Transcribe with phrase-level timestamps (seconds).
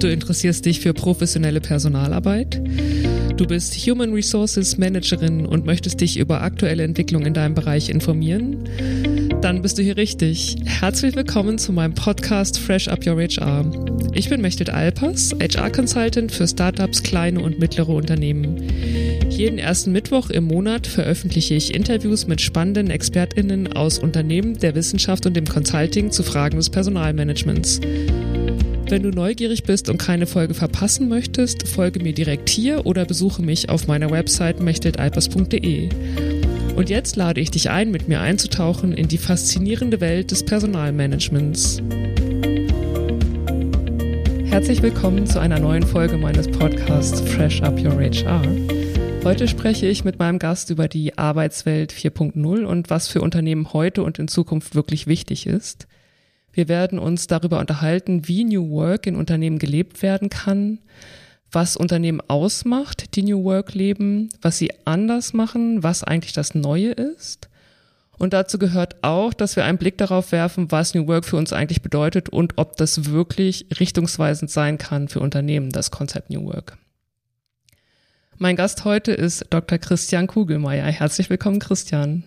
[0.00, 2.62] Du interessierst dich für professionelle Personalarbeit?
[3.36, 8.68] Du bist Human Resources Managerin und möchtest dich über aktuelle Entwicklungen in deinem Bereich informieren?
[9.40, 10.56] Dann bist du hier richtig.
[10.64, 13.64] Herzlich willkommen zu meinem Podcast Fresh Up Your HR.
[14.12, 18.68] Ich bin Mechthild Alpers, HR-Consultant für Startups, kleine und mittlere Unternehmen.
[19.30, 25.26] Jeden ersten Mittwoch im Monat veröffentliche ich Interviews mit spannenden ExpertInnen aus Unternehmen, der Wissenschaft
[25.26, 27.80] und dem Consulting zu Fragen des Personalmanagements.
[28.90, 33.42] Wenn du neugierig bist und keine Folge verpassen möchtest, folge mir direkt hier oder besuche
[33.42, 35.90] mich auf meiner Website mechteltalpers.de.
[36.74, 41.82] Und jetzt lade ich dich ein, mit mir einzutauchen in die faszinierende Welt des Personalmanagements.
[44.46, 48.40] Herzlich willkommen zu einer neuen Folge meines Podcasts Fresh Up Your HR.
[49.22, 54.02] Heute spreche ich mit meinem Gast über die Arbeitswelt 4.0 und was für Unternehmen heute
[54.02, 55.86] und in Zukunft wirklich wichtig ist.
[56.58, 60.80] Wir werden uns darüber unterhalten, wie New Work in Unternehmen gelebt werden kann,
[61.52, 66.90] was Unternehmen ausmacht, die New Work leben, was sie anders machen, was eigentlich das Neue
[66.90, 67.48] ist.
[68.18, 71.52] Und dazu gehört auch, dass wir einen Blick darauf werfen, was New Work für uns
[71.52, 76.76] eigentlich bedeutet und ob das wirklich richtungsweisend sein kann für Unternehmen, das Konzept New Work.
[78.36, 79.78] Mein Gast heute ist Dr.
[79.78, 80.86] Christian Kugelmeier.
[80.86, 82.24] Herzlich willkommen, Christian.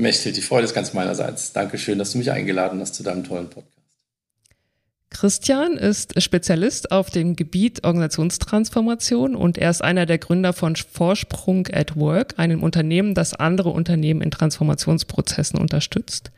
[0.00, 1.52] Mächtig, die Freude ist ganz meinerseits.
[1.52, 3.76] Dankeschön, dass du mich eingeladen hast zu deinem tollen Podcast.
[5.10, 11.66] Christian ist Spezialist auf dem Gebiet Organisationstransformation und er ist einer der Gründer von Vorsprung
[11.72, 16.30] at Work, einem Unternehmen, das andere Unternehmen in Transformationsprozessen unterstützt.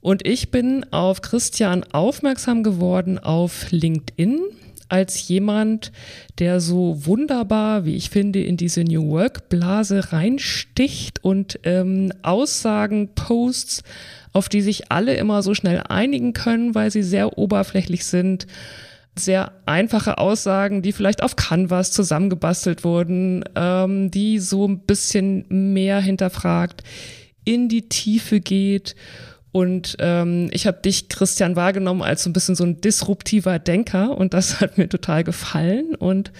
[0.00, 4.40] Und ich bin auf Christian aufmerksam geworden auf LinkedIn
[4.88, 5.92] als jemand,
[6.38, 13.82] der so wunderbar, wie ich finde, in diese New Work-Blase reinsticht und ähm, Aussagen, Posts,
[14.32, 18.46] auf die sich alle immer so schnell einigen können, weil sie sehr oberflächlich sind.
[19.16, 26.00] Sehr einfache Aussagen, die vielleicht auf Canvas zusammengebastelt wurden, ähm, die so ein bisschen mehr
[26.00, 26.82] hinterfragt,
[27.44, 28.96] in die Tiefe geht
[29.54, 34.18] und ähm, ich habe dich, Christian, wahrgenommen als so ein bisschen so ein disruptiver Denker
[34.18, 35.94] und das hat mir total gefallen.
[35.94, 36.32] Und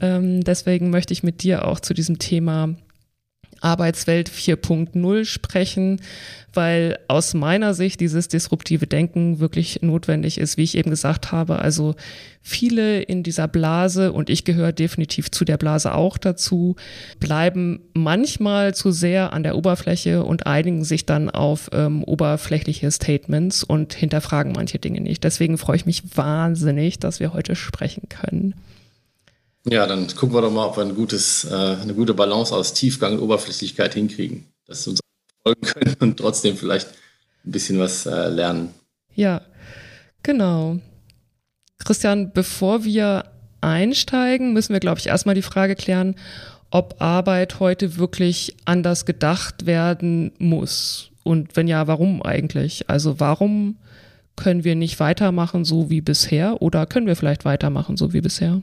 [0.00, 2.74] ähm, deswegen möchte ich mit dir auch zu diesem Thema
[3.60, 6.00] Arbeitswelt 4.0 sprechen,
[6.54, 11.58] weil aus meiner Sicht dieses disruptive Denken wirklich notwendig ist, wie ich eben gesagt habe.
[11.58, 11.94] Also
[12.40, 16.76] viele in dieser Blase, und ich gehöre definitiv zu der Blase auch dazu,
[17.20, 23.62] bleiben manchmal zu sehr an der Oberfläche und einigen sich dann auf ähm, oberflächliche Statements
[23.62, 25.24] und hinterfragen manche Dinge nicht.
[25.24, 28.54] Deswegen freue ich mich wahnsinnig, dass wir heute sprechen können.
[29.70, 32.72] Ja, dann gucken wir doch mal, ob wir ein gutes, äh, eine gute Balance aus
[32.72, 35.00] Tiefgang und Oberflächlichkeit hinkriegen, dass wir uns
[35.42, 36.88] folgen können und trotzdem vielleicht
[37.44, 38.74] ein bisschen was äh, lernen.
[39.14, 39.42] Ja,
[40.22, 40.78] genau.
[41.78, 43.24] Christian, bevor wir
[43.60, 46.16] einsteigen, müssen wir, glaube ich, erstmal die Frage klären,
[46.70, 51.10] ob Arbeit heute wirklich anders gedacht werden muss.
[51.24, 52.88] Und wenn ja, warum eigentlich?
[52.88, 53.76] Also warum
[54.36, 58.62] können wir nicht weitermachen so wie bisher oder können wir vielleicht weitermachen so wie bisher?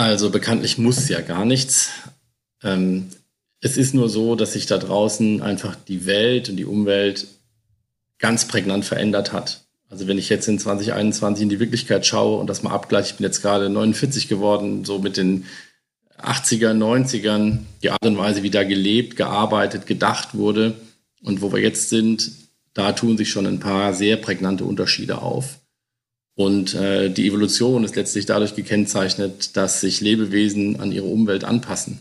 [0.00, 1.90] Also bekanntlich muss ja gar nichts.
[2.62, 3.08] Ähm,
[3.60, 7.26] es ist nur so, dass sich da draußen einfach die Welt und die Umwelt
[8.18, 9.60] ganz prägnant verändert hat.
[9.90, 13.16] Also wenn ich jetzt in 2021 in die Wirklichkeit schaue und das mal abgleiche, ich
[13.18, 15.44] bin jetzt gerade 49 geworden, so mit den
[16.18, 20.76] 80er, 90ern, die Art und Weise, wie da gelebt, gearbeitet, gedacht wurde
[21.22, 22.30] und wo wir jetzt sind,
[22.72, 25.59] da tun sich schon ein paar sehr prägnante Unterschiede auf.
[26.34, 31.98] Und äh, die Evolution ist letztlich dadurch gekennzeichnet, dass sich Lebewesen an ihre Umwelt anpassen.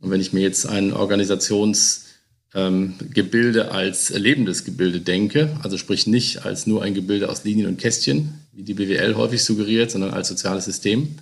[0.00, 6.44] Und wenn ich mir jetzt ein Organisationsgebilde ähm, als lebendes Gebilde denke, also sprich nicht
[6.44, 10.28] als nur ein Gebilde aus Linien und Kästchen, wie die BWL häufig suggeriert, sondern als
[10.28, 11.16] soziales System,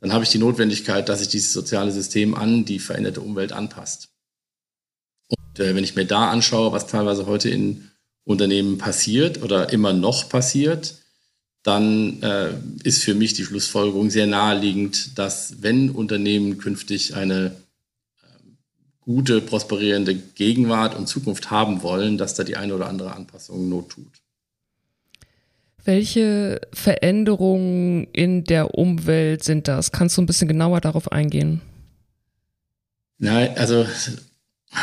[0.00, 4.10] dann habe ich die Notwendigkeit, dass sich dieses soziale System an die veränderte Umwelt anpasst.
[5.28, 7.90] Und äh, wenn ich mir da anschaue, was teilweise heute in
[8.24, 10.98] Unternehmen passiert oder immer noch passiert,
[11.64, 12.50] dann äh,
[12.84, 18.26] ist für mich die Schlussfolgerung sehr naheliegend, dass wenn Unternehmen künftig eine äh,
[19.00, 23.88] gute, prosperierende Gegenwart und Zukunft haben wollen, dass da die eine oder andere Anpassung Not
[23.88, 24.12] tut.
[25.86, 29.90] Welche Veränderungen in der Umwelt sind das?
[29.90, 31.62] Kannst du ein bisschen genauer darauf eingehen?
[33.16, 33.86] Nein, also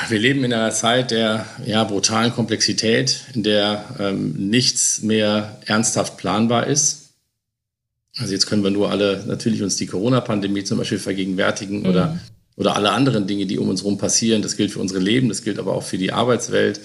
[0.08, 6.18] wir leben in einer Zeit der ja, brutalen Komplexität, in der ähm, nichts mehr ernsthaft
[6.18, 7.14] planbar ist.
[8.18, 11.86] Also jetzt können wir nur alle natürlich uns die Corona-Pandemie zum Beispiel vergegenwärtigen mhm.
[11.86, 12.20] oder,
[12.56, 14.42] oder alle anderen Dinge, die um uns herum passieren.
[14.42, 16.80] Das gilt für unsere Leben, das gilt aber auch für die Arbeitswelt,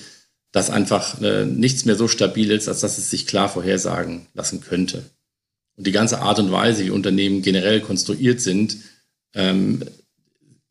[0.52, 4.60] dass einfach äh, nichts mehr so stabil ist, als dass es sich klar vorhersagen lassen
[4.60, 5.04] könnte.
[5.76, 8.78] und die ganze Art und Weise, wie Unternehmen generell konstruiert sind,
[9.34, 9.82] ähm,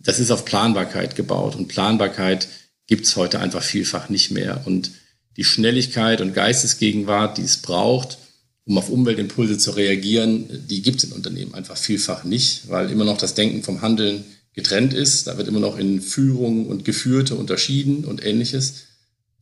[0.06, 1.56] das ist auf Planbarkeit gebaut.
[1.56, 2.48] Und Planbarkeit
[2.88, 4.62] gibt es heute einfach vielfach nicht mehr.
[4.66, 4.92] Und
[5.36, 8.20] die Schnelligkeit und Geistesgegenwart, die es braucht,
[8.66, 13.04] um auf Umweltimpulse zu reagieren, die gibt es in Unternehmen einfach vielfach nicht, weil immer
[13.04, 14.24] noch das Denken vom Handeln
[14.54, 15.28] getrennt ist.
[15.28, 18.86] Da wird immer noch in Führung und Geführte unterschieden und ähnliches.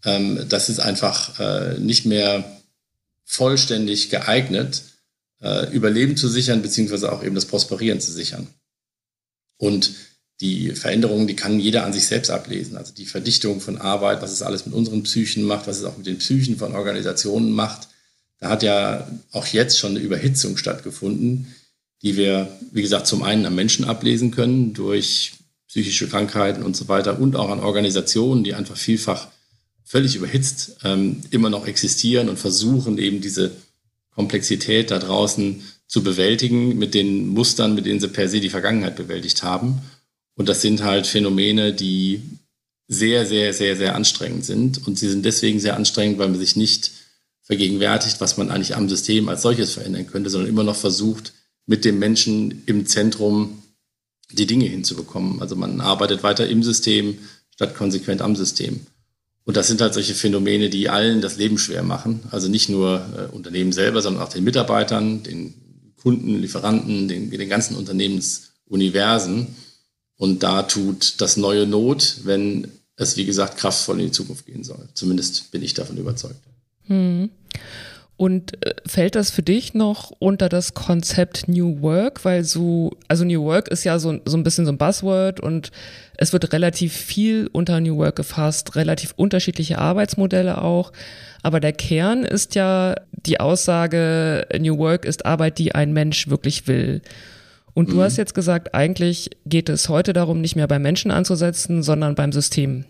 [0.03, 2.61] Ähm, das ist einfach äh, nicht mehr
[3.25, 4.83] vollständig geeignet,
[5.41, 8.47] äh, Überleben zu sichern, beziehungsweise auch eben das Prosperieren zu sichern.
[9.57, 9.91] Und
[10.41, 12.77] die Veränderungen, die kann jeder an sich selbst ablesen.
[12.77, 15.97] Also die Verdichtung von Arbeit, was es alles mit unseren Psychen macht, was es auch
[15.97, 17.87] mit den Psychen von Organisationen macht.
[18.39, 21.53] Da hat ja auch jetzt schon eine Überhitzung stattgefunden,
[22.01, 25.33] die wir, wie gesagt, zum einen am Menschen ablesen können durch
[25.67, 29.29] psychische Krankheiten und so weiter und auch an Organisationen, die einfach vielfach
[29.85, 33.51] völlig überhitzt ähm, immer noch existieren und versuchen eben diese
[34.13, 38.95] Komplexität da draußen zu bewältigen mit den Mustern, mit denen sie per se die Vergangenheit
[38.95, 39.81] bewältigt haben.
[40.35, 42.21] Und das sind halt Phänomene, die
[42.87, 44.87] sehr, sehr, sehr, sehr anstrengend sind.
[44.87, 46.91] Und sie sind deswegen sehr anstrengend, weil man sich nicht
[47.41, 51.33] vergegenwärtigt, was man eigentlich am System als solches verändern könnte, sondern immer noch versucht,
[51.65, 53.63] mit dem Menschen im Zentrum
[54.31, 55.41] die Dinge hinzubekommen.
[55.41, 57.17] Also man arbeitet weiter im System
[57.51, 58.81] statt konsequent am System.
[59.45, 62.21] Und das sind halt solche Phänomene, die allen das Leben schwer machen.
[62.31, 65.53] Also nicht nur äh, Unternehmen selber, sondern auch den Mitarbeitern, den
[66.01, 69.47] Kunden, Lieferanten, den, den ganzen Unternehmensuniversen.
[70.17, 74.63] Und da tut das neue Not, wenn es, wie gesagt, kraftvoll in die Zukunft gehen
[74.63, 74.87] soll.
[74.93, 76.39] Zumindest bin ich davon überzeugt.
[76.85, 77.29] Hm.
[78.15, 82.23] Und äh, fällt das für dich noch unter das Konzept New Work?
[82.23, 85.71] Weil so, also New Work ist ja so, so ein bisschen so ein Buzzword und
[86.15, 90.93] es wird relativ viel unter New Work gefasst, relativ unterschiedliche Arbeitsmodelle auch.
[91.41, 96.67] Aber der Kern ist ja die Aussage, New Work ist Arbeit, die ein Mensch wirklich
[96.67, 97.01] will.
[97.73, 98.01] Und du mhm.
[98.01, 102.31] hast jetzt gesagt, eigentlich geht es heute darum, nicht mehr beim Menschen anzusetzen, sondern beim
[102.31, 102.85] System.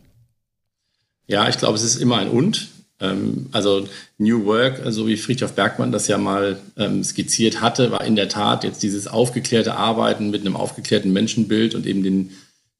[1.27, 2.67] Ja, ich glaube, es ist immer ein Und.
[2.99, 3.87] Ähm, also
[4.17, 8.15] New Work, so also wie Friedhof Bergmann das ja mal ähm, skizziert hatte, war in
[8.15, 12.31] der Tat jetzt dieses aufgeklärte Arbeiten mit einem aufgeklärten Menschenbild und eben den,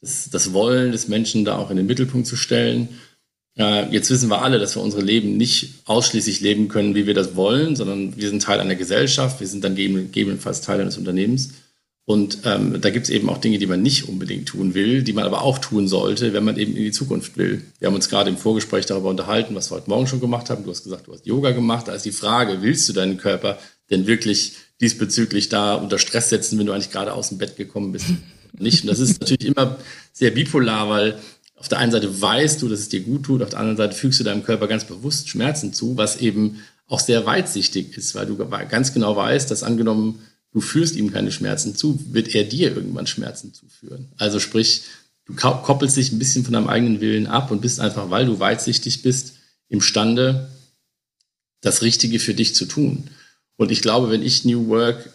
[0.02, 2.90] das, das Wollen des Menschen da auch in den Mittelpunkt zu stellen.
[3.58, 7.14] Äh, jetzt wissen wir alle, dass wir unsere Leben nicht ausschließlich leben können, wie wir
[7.14, 11.52] das wollen, sondern wir sind Teil einer Gesellschaft, wir sind dann gegebenenfalls Teil eines Unternehmens.
[12.06, 15.14] Und ähm, da gibt es eben auch Dinge, die man nicht unbedingt tun will, die
[15.14, 17.62] man aber auch tun sollte, wenn man eben in die Zukunft will.
[17.80, 20.66] Wir haben uns gerade im Vorgespräch darüber unterhalten, was wir heute Morgen schon gemacht haben.
[20.66, 21.88] Du hast gesagt, du hast Yoga gemacht.
[21.88, 23.58] Da ist die Frage, willst du deinen Körper
[23.90, 27.94] denn wirklich diesbezüglich da unter Stress setzen, wenn du eigentlich gerade aus dem Bett gekommen
[27.94, 28.08] bist?
[28.60, 28.84] Nicht.
[28.84, 29.78] Und das ist natürlich immer
[30.12, 31.18] sehr bipolar, weil
[31.56, 33.96] auf der einen Seite weißt du, dass es dir gut tut, auf der anderen Seite
[33.96, 38.26] fügst du deinem Körper ganz bewusst Schmerzen zu, was eben auch sehr weitsichtig ist, weil
[38.26, 40.20] du ganz genau weißt, dass angenommen
[40.54, 44.10] du führst ihm keine Schmerzen zu, wird er dir irgendwann Schmerzen zuführen.
[44.18, 44.84] Also sprich,
[45.26, 48.40] du koppelst dich ein bisschen von deinem eigenen Willen ab und bist einfach, weil du
[48.40, 49.34] weitsichtig bist,
[49.68, 50.50] imstande,
[51.62, 53.10] das Richtige für dich zu tun.
[53.58, 55.10] Und ich glaube, wenn ich New Work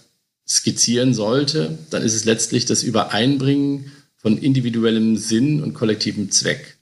[0.46, 6.77] skizzieren sollte, dann ist es letztlich das Übereinbringen von individuellem Sinn und kollektivem Zweck.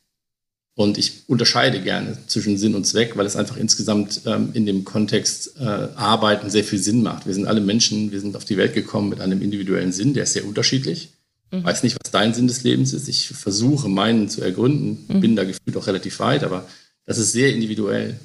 [0.77, 4.85] Und ich unterscheide gerne zwischen Sinn und Zweck, weil es einfach insgesamt ähm, in dem
[4.85, 7.25] Kontext äh, Arbeiten sehr viel Sinn macht.
[7.25, 10.25] Wir sind alle Menschen, wir sind auf die Welt gekommen mit einem individuellen Sinn, der
[10.25, 11.09] ist sehr unterschiedlich.
[11.51, 11.65] Ich mhm.
[11.65, 13.09] weiß nicht, was dein Sinn des Lebens ist.
[13.09, 15.21] Ich versuche, meinen zu ergründen, mhm.
[15.21, 16.69] bin da gefühlt auch relativ weit, aber
[17.07, 18.21] das ist sehr individuell.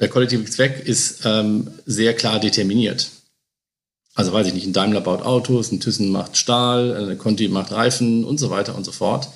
[0.00, 3.10] Der kollektive Zweck ist ähm, sehr klar determiniert.
[4.14, 7.70] Also weiß ich nicht, ein Daimler baut Autos, ein Thyssen macht Stahl, eine Conti macht
[7.70, 9.28] Reifen und so weiter und so fort.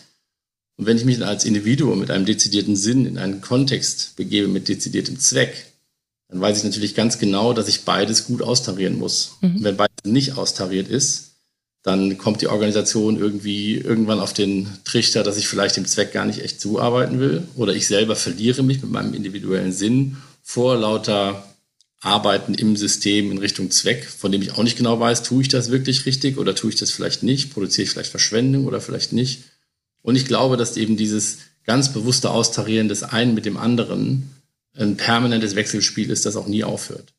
[0.77, 4.49] Und wenn ich mich dann als Individuum mit einem dezidierten Sinn in einen Kontext begebe
[4.49, 5.67] mit dezidiertem Zweck,
[6.29, 9.37] dann weiß ich natürlich ganz genau, dass ich beides gut austarieren muss.
[9.41, 9.57] Mhm.
[9.57, 11.35] Und wenn beides nicht austariert ist,
[11.85, 16.25] dann kommt die Organisation irgendwie irgendwann auf den Trichter, dass ich vielleicht dem Zweck gar
[16.25, 17.47] nicht echt zuarbeiten will.
[17.57, 21.47] Oder ich selber verliere mich mit meinem individuellen Sinn vor lauter
[22.01, 25.49] Arbeiten im System in Richtung Zweck, von dem ich auch nicht genau weiß, tue ich
[25.49, 29.13] das wirklich richtig oder tue ich das vielleicht nicht, produziere ich vielleicht Verschwendung oder vielleicht
[29.13, 29.45] nicht.
[30.05, 34.31] Und ich glaube, dass eben dieses ganz bewusste Austarieren des einen mit dem anderen
[34.77, 37.15] ein permanentes Wechselspiel ist, das auch nie aufhört.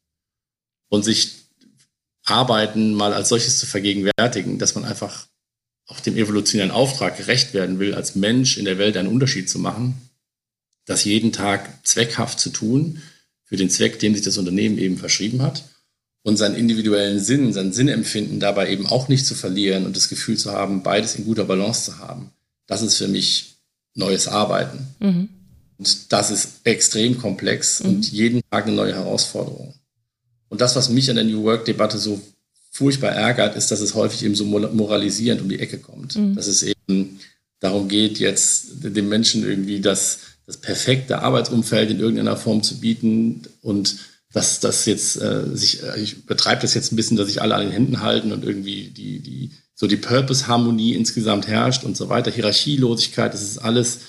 [0.89, 1.31] Und sich
[2.25, 5.25] Arbeiten mal als solches zu vergegenwärtigen, dass man einfach
[5.87, 9.57] auch dem evolutionären Auftrag gerecht werden will, als Mensch in der Welt einen Unterschied zu
[9.57, 9.95] machen,
[10.85, 13.01] das jeden Tag zweckhaft zu tun,
[13.45, 15.63] für den Zweck, dem sich das Unternehmen eben verschrieben hat,
[16.21, 20.37] und seinen individuellen Sinn, sein Sinnempfinden dabei eben auch nicht zu verlieren und das Gefühl
[20.37, 22.31] zu haben, beides in guter Balance zu haben
[22.67, 23.55] das ist für mich
[23.93, 24.87] neues Arbeiten.
[24.99, 25.29] Mhm.
[25.77, 27.89] Und das ist extrem komplex mhm.
[27.89, 29.73] und jeden Tag eine neue Herausforderung.
[30.49, 32.21] Und das, was mich an der New Work-Debatte so
[32.71, 36.15] furchtbar ärgert, ist, dass es häufig eben so moralisierend um die Ecke kommt.
[36.15, 36.35] Mhm.
[36.35, 37.19] Dass es eben
[37.59, 43.43] darum geht, jetzt den Menschen irgendwie das, das perfekte Arbeitsumfeld in irgendeiner Form zu bieten
[43.61, 43.97] und
[44.33, 47.55] dass das jetzt äh, sich, äh, ich betreibe das jetzt ein bisschen, dass sich alle
[47.55, 52.09] an den Händen halten und irgendwie die, die, so die Purpose-Harmonie insgesamt herrscht und so
[52.09, 53.99] weiter, Hierarchielosigkeit, das ist alles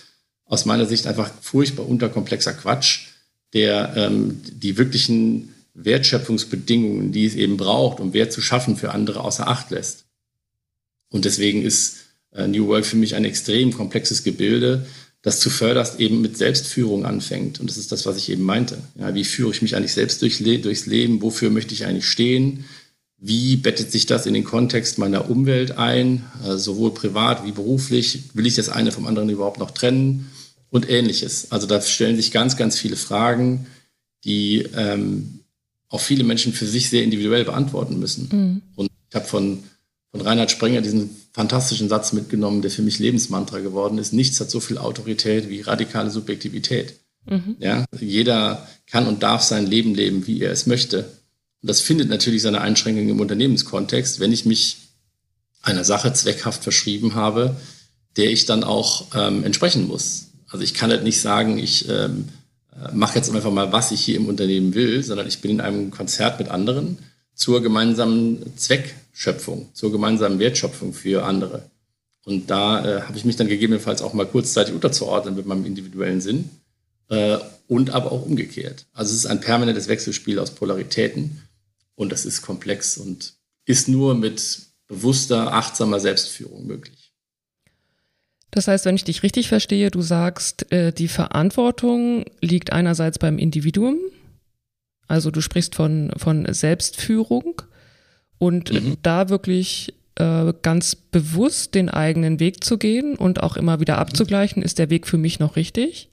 [0.44, 3.08] aus meiner Sicht einfach furchtbar unterkomplexer Quatsch,
[3.52, 9.20] der ähm, die wirklichen Wertschöpfungsbedingungen, die es eben braucht, um Wert zu schaffen, für andere
[9.20, 10.04] außer Acht lässt.
[11.10, 11.96] Und deswegen ist
[12.32, 14.86] äh, New Work für mich ein extrem komplexes Gebilde,
[15.22, 17.58] das zuvörderst eben mit Selbstführung anfängt.
[17.58, 18.78] Und das ist das, was ich eben meinte.
[18.94, 21.20] Ja, wie führe ich mich eigentlich selbst durch, durchs Leben?
[21.20, 22.64] Wofür möchte ich eigentlich stehen?
[23.18, 28.24] Wie bettet sich das in den Kontext meiner Umwelt ein, äh, sowohl privat wie beruflich?
[28.34, 30.30] Will ich das eine vom anderen überhaupt noch trennen?
[30.68, 31.52] Und ähnliches.
[31.52, 33.66] Also da stellen sich ganz, ganz viele Fragen,
[34.24, 35.40] die ähm,
[35.88, 38.28] auch viele Menschen für sich sehr individuell beantworten müssen.
[38.30, 38.62] Mhm.
[38.74, 39.62] Und ich habe von,
[40.10, 44.12] von Reinhard Sprenger diesen fantastischen Satz mitgenommen, der für mich Lebensmantra geworden ist.
[44.12, 46.94] Nichts hat so viel Autorität wie radikale Subjektivität.
[47.24, 47.56] Mhm.
[47.60, 51.15] Ja, jeder kann und darf sein Leben leben, wie er es möchte.
[51.66, 54.76] Und das findet natürlich seine Einschränkungen im Unternehmenskontext, wenn ich mich
[55.62, 57.56] einer Sache zweckhaft verschrieben habe,
[58.16, 60.28] der ich dann auch ähm, entsprechen muss.
[60.46, 62.28] Also ich kann halt nicht sagen, ich ähm,
[62.70, 65.60] äh, mache jetzt einfach mal, was ich hier im Unternehmen will, sondern ich bin in
[65.60, 66.98] einem Konzert mit anderen
[67.34, 71.68] zur gemeinsamen Zweckschöpfung, zur gemeinsamen Wertschöpfung für andere.
[72.24, 76.20] Und da äh, habe ich mich dann gegebenenfalls auch mal kurzzeitig unterzuordnen mit meinem individuellen
[76.20, 76.48] Sinn
[77.08, 78.86] äh, und aber auch umgekehrt.
[78.92, 81.42] Also es ist ein permanentes Wechselspiel aus Polaritäten
[81.96, 83.34] und das ist komplex und
[83.64, 87.12] ist nur mit bewusster, achtsamer Selbstführung möglich.
[88.52, 93.38] Das heißt, wenn ich dich richtig verstehe, du sagst, äh, die Verantwortung liegt einerseits beim
[93.38, 93.98] Individuum,
[95.08, 97.62] also du sprichst von, von Selbstführung
[98.38, 98.96] und mhm.
[99.02, 104.62] da wirklich äh, ganz bewusst den eigenen Weg zu gehen und auch immer wieder abzugleichen,
[104.62, 106.08] ist der Weg für mich noch richtig?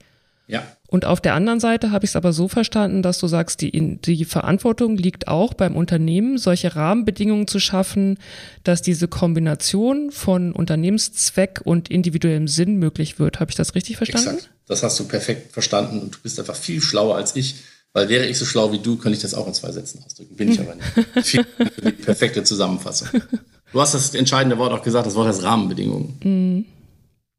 [0.46, 0.64] Ja.
[0.94, 3.98] Und auf der anderen Seite habe ich es aber so verstanden, dass du sagst, die,
[3.98, 8.16] die Verantwortung liegt auch beim Unternehmen, solche Rahmenbedingungen zu schaffen,
[8.62, 13.40] dass diese Kombination von Unternehmenszweck und individuellem Sinn möglich wird.
[13.40, 14.36] Habe ich das richtig verstanden?
[14.36, 14.50] Exakt.
[14.68, 17.56] Das hast du perfekt verstanden und du bist einfach viel schlauer als ich.
[17.92, 20.36] Weil wäre ich so schlau wie du, könnte ich das auch in zwei Sätzen ausdrücken.
[20.36, 20.86] Bin ich aber nicht.
[21.26, 21.44] Viel,
[21.84, 23.08] die perfekte Zusammenfassung.
[23.72, 26.20] Du hast das entscheidende Wort auch gesagt, das Wort heißt Rahmenbedingungen.
[26.22, 26.64] Mhm.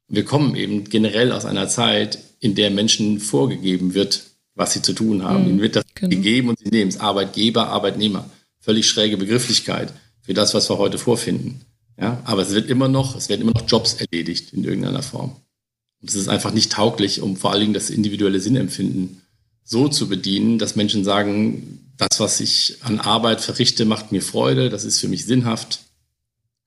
[0.09, 4.21] Wir kommen eben generell aus einer Zeit, in der Menschen vorgegeben wird,
[4.53, 5.43] was sie zu tun haben.
[5.43, 6.09] Mhm, Ihnen wird das genau.
[6.09, 6.99] gegeben und sie nehmen es.
[6.99, 8.29] Arbeitgeber, Arbeitnehmer.
[8.59, 11.61] Völlig schräge Begrifflichkeit für das, was wir heute vorfinden.
[11.99, 15.35] Ja, aber es wird immer noch, es werden immer noch Jobs erledigt in irgendeiner Form.
[16.01, 19.21] Und es ist einfach nicht tauglich, um vor allen Dingen das individuelle Sinnempfinden
[19.63, 24.69] so zu bedienen, dass Menschen sagen, das, was ich an Arbeit verrichte, macht mir Freude,
[24.69, 25.79] das ist für mich sinnhaft,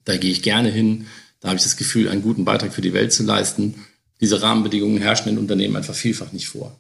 [0.05, 1.07] da gehe ich gerne hin,
[1.39, 3.75] da habe ich das Gefühl, einen guten Beitrag für die Welt zu leisten
[4.21, 6.79] diese Rahmenbedingungen herrschen in Unternehmen einfach vielfach nicht vor.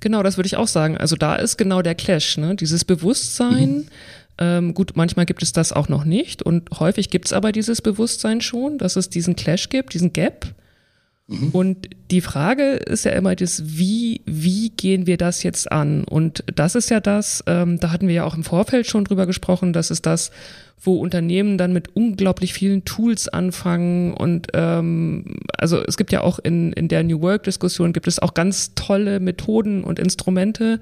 [0.00, 0.96] Genau, das würde ich auch sagen.
[0.96, 2.54] Also da ist genau der Clash, ne?
[2.56, 3.76] Dieses Bewusstsein.
[3.76, 3.88] Mhm.
[4.36, 7.80] Ähm, gut, manchmal gibt es das auch noch nicht und häufig gibt es aber dieses
[7.80, 10.54] Bewusstsein schon, dass es diesen Clash gibt, diesen Gap.
[11.26, 11.48] Mhm.
[11.50, 16.04] Und die Frage ist ja immer das, wie, wie gehen wir das jetzt an?
[16.04, 19.26] Und das ist ja das, ähm, da hatten wir ja auch im Vorfeld schon drüber
[19.26, 20.30] gesprochen, das ist das,
[20.82, 24.12] wo Unternehmen dann mit unglaublich vielen Tools anfangen.
[24.12, 28.34] Und ähm, also es gibt ja auch in, in der New Work-Diskussion gibt es auch
[28.34, 30.80] ganz tolle Methoden und Instrumente,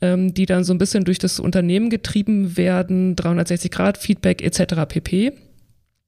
[0.00, 4.86] ähm, die dann so ein bisschen durch das Unternehmen getrieben werden, 360 Grad Feedback etc.
[4.88, 5.32] pp.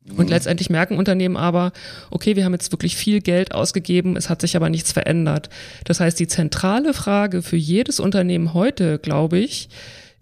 [0.08, 0.28] Und mhm.
[0.28, 1.72] letztendlich merken Unternehmen aber,
[2.10, 5.50] okay, wir haben jetzt wirklich viel Geld ausgegeben, es hat sich aber nichts verändert.
[5.84, 9.68] Das heißt, die zentrale Frage für jedes Unternehmen heute, glaube ich,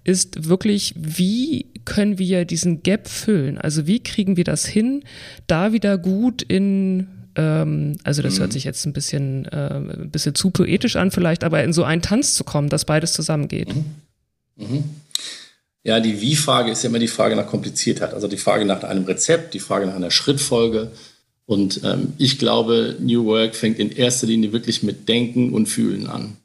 [0.02, 3.58] ist wirklich, wie können wir diesen Gap füllen?
[3.58, 5.04] Also wie kriegen wir das hin,
[5.46, 7.06] da wieder gut in
[7.36, 8.40] ähm, also das mhm.
[8.40, 11.84] hört sich jetzt ein bisschen, äh, ein bisschen zu poetisch an vielleicht, aber in so
[11.84, 13.74] einen Tanz zu kommen, dass beides zusammengeht.
[13.74, 13.84] Mhm.
[14.56, 14.84] Mhm.
[15.88, 19.04] Ja, die Wie-Frage ist ja immer die Frage nach Kompliziertheit, also die Frage nach einem
[19.04, 20.90] Rezept, die Frage nach einer Schrittfolge.
[21.46, 26.06] Und ähm, ich glaube, New Work fängt in erster Linie wirklich mit Denken und Fühlen
[26.06, 26.36] an.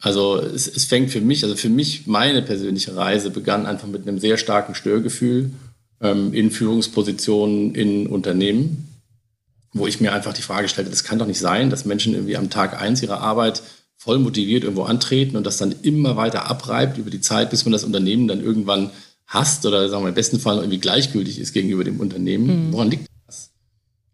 [0.00, 4.06] Also es, es fängt für mich, also für mich, meine persönliche Reise begann einfach mit
[4.06, 5.50] einem sehr starken Störgefühl
[6.00, 8.88] ähm, in Führungspositionen in Unternehmen,
[9.72, 12.36] wo ich mir einfach die Frage stellte, das kann doch nicht sein, dass Menschen irgendwie
[12.36, 13.64] am Tag eins ihrer Arbeit
[14.00, 17.72] voll motiviert irgendwo antreten und das dann immer weiter abreibt über die Zeit, bis man
[17.72, 18.90] das Unternehmen dann irgendwann
[19.26, 22.68] hasst oder sagen wir im besten Fall irgendwie gleichgültig ist gegenüber dem Unternehmen.
[22.68, 22.72] Mhm.
[22.72, 23.50] Woran liegt das?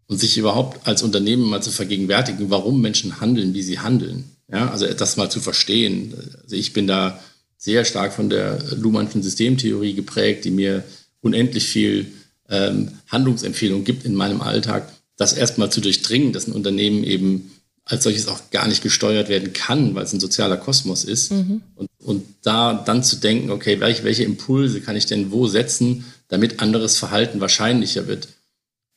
[0.07, 4.25] Und sich überhaupt als Unternehmen mal zu vergegenwärtigen, warum Menschen handeln, wie sie handeln.
[4.51, 6.13] Ja, also das mal zu verstehen.
[6.43, 7.21] Also ich bin da
[7.57, 10.83] sehr stark von der Luhmannschen Systemtheorie geprägt, die mir
[11.21, 12.11] unendlich viel
[12.49, 17.51] ähm, Handlungsempfehlungen gibt in meinem Alltag, das erstmal zu durchdringen, dass ein Unternehmen eben
[17.87, 21.31] als solches auch gar nicht gesteuert werden kann, weil es ein sozialer Kosmos ist.
[21.31, 21.61] Mhm.
[21.75, 26.05] Und, und da dann zu denken, okay, welche, welche Impulse kann ich denn wo setzen,
[26.27, 28.27] damit anderes Verhalten wahrscheinlicher wird.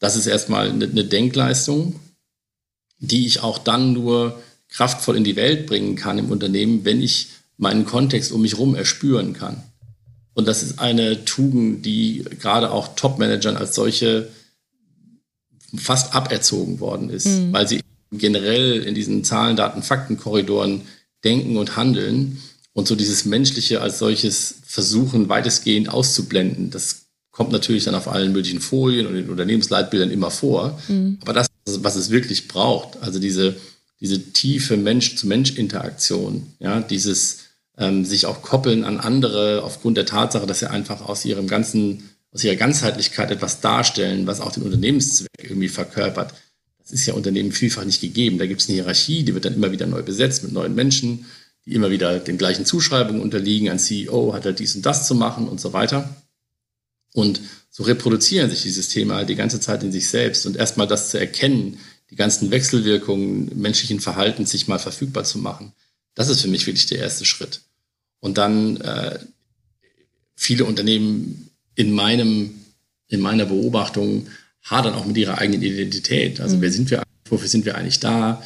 [0.01, 2.01] Das ist erstmal eine, eine Denkleistung,
[2.99, 7.29] die ich auch dann nur kraftvoll in die Welt bringen kann im Unternehmen, wenn ich
[7.57, 9.63] meinen Kontext um mich herum erspüren kann.
[10.35, 14.29] Und das ist eine Tugend, die gerade auch Top-Managern als solche
[15.77, 17.53] fast aberzogen worden ist, mhm.
[17.53, 17.81] weil sie
[18.13, 20.83] generell in diesen Zahlen, Daten, Fakten-Korridoren
[21.25, 22.41] denken und handeln
[22.73, 26.71] und so dieses Menschliche als solches versuchen, weitestgehend auszublenden.
[26.71, 30.81] Das kommt natürlich dann auf allen möglichen Folien und in Unternehmensleitbildern immer vor.
[30.89, 31.19] Mhm.
[31.23, 33.57] Aber das, was es wirklich braucht, also diese,
[34.01, 37.39] diese tiefe Mensch-zu-Mensch-Interaktion, ja, dieses
[37.79, 42.11] ähm, sich auch koppeln an andere aufgrund der Tatsache, dass sie einfach aus ihrem ganzen,
[42.33, 46.35] aus ihrer Ganzheitlichkeit etwas darstellen, was auch den Unternehmenszweck irgendwie verkörpert.
[46.83, 48.39] Das ist ja Unternehmen vielfach nicht gegeben.
[48.39, 51.27] Da gibt es eine Hierarchie, die wird dann immer wieder neu besetzt mit neuen Menschen,
[51.67, 53.69] die immer wieder den gleichen Zuschreibungen unterliegen.
[53.69, 56.17] Ein CEO hat halt dies und das zu machen und so weiter.
[57.13, 60.47] Und so reproduzieren sich die Systeme halt die ganze Zeit in sich selbst.
[60.47, 61.79] Und erstmal das zu erkennen,
[62.11, 65.73] die ganzen Wechselwirkungen menschlichen Verhaltens sich mal verfügbar zu machen,
[66.15, 67.61] das ist für mich wirklich der erste Schritt.
[68.19, 69.19] Und dann äh,
[70.35, 72.55] viele Unternehmen in meinem,
[73.09, 74.27] in meiner Beobachtung
[74.63, 76.41] hadern auch mit ihrer eigenen Identität.
[76.41, 76.61] Also mhm.
[76.63, 78.43] wer sind wir, wofür sind wir eigentlich da?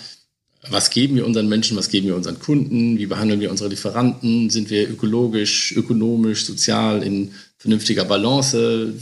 [0.71, 2.99] Was geben wir unseren Menschen, was geben wir unseren Kunden?
[2.99, 4.49] Wie behandeln wir unsere Lieferanten?
[4.49, 8.95] Sind wir ökologisch, ökonomisch, sozial in vernünftiger Balance?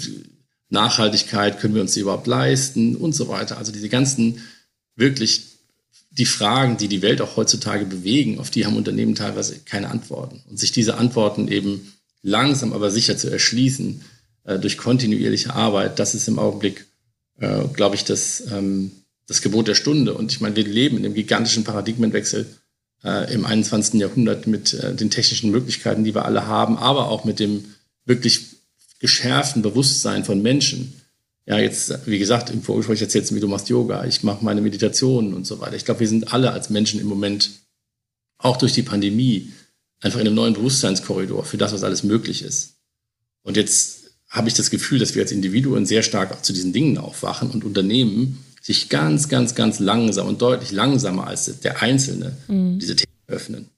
[0.70, 3.58] Nachhaltigkeit, können wir uns die überhaupt leisten und so weiter.
[3.58, 4.40] Also diese ganzen
[4.96, 5.52] wirklich
[6.10, 10.42] die Fragen, die die Welt auch heutzutage bewegen, auf die haben Unternehmen teilweise keine Antworten.
[10.48, 11.92] Und sich diese Antworten eben
[12.22, 14.02] langsam aber sicher zu erschließen
[14.44, 16.86] äh, durch kontinuierliche Arbeit, das ist im Augenblick
[17.42, 18.92] äh, glaube ich, das, ähm,
[19.26, 20.14] das Gebot der Stunde.
[20.14, 22.46] Und ich meine, wir leben in einem gigantischen Paradigmenwechsel
[23.04, 24.00] äh, im 21.
[24.00, 27.64] Jahrhundert mit äh, den technischen Möglichkeiten, die wir alle haben, aber auch mit dem
[28.04, 28.46] wirklich
[29.00, 31.00] geschärften Bewusstsein von Menschen.
[31.44, 34.60] Ja, jetzt, wie gesagt, im Vorgespräch erzählst du mir, du machst Yoga, ich mache meine
[34.60, 35.74] Meditationen und so weiter.
[35.74, 37.50] Ich glaube, wir sind alle als Menschen im Moment,
[38.38, 39.52] auch durch die Pandemie,
[40.00, 42.74] einfach in einem neuen Bewusstseinskorridor für das, was alles möglich ist.
[43.42, 44.01] Und jetzt
[44.32, 47.50] habe ich das Gefühl, dass wir als Individuen sehr stark auch zu diesen Dingen aufwachen
[47.50, 52.78] und Unternehmen sich ganz, ganz, ganz langsam und deutlich langsamer als der Einzelne mhm.
[52.78, 53.68] diese Themen öffnen.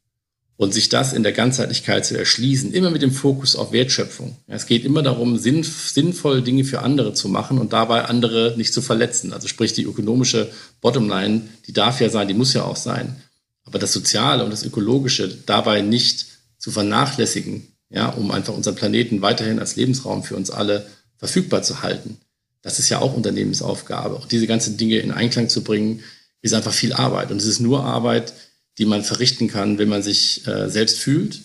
[0.57, 4.37] Und sich das in der Ganzheitlichkeit zu erschließen, immer mit dem Fokus auf Wertschöpfung.
[4.47, 8.73] Es geht immer darum, sinn, sinnvoll Dinge für andere zu machen und dabei andere nicht
[8.73, 9.33] zu verletzen.
[9.33, 13.17] Also sprich, die ökonomische Bottomline, die darf ja sein, die muss ja auch sein.
[13.65, 16.27] Aber das Soziale und das Ökologische dabei nicht
[16.59, 21.83] zu vernachlässigen, ja, um einfach unseren Planeten weiterhin als Lebensraum für uns alle verfügbar zu
[21.83, 22.19] halten.
[22.61, 24.17] Das ist ja auch Unternehmensaufgabe.
[24.17, 26.03] Und diese ganzen Dinge in Einklang zu bringen,
[26.43, 27.31] ist einfach viel Arbeit.
[27.31, 28.35] Und es ist nur Arbeit,
[28.79, 31.41] die man verrichten kann, wenn man sich äh, selbst fühlt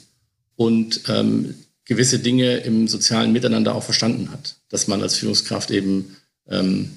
[0.55, 1.53] und ähm,
[1.85, 4.57] gewisse Dinge im sozialen Miteinander auch verstanden hat.
[4.69, 6.17] Dass man als Führungskraft eben
[6.49, 6.91] ähm,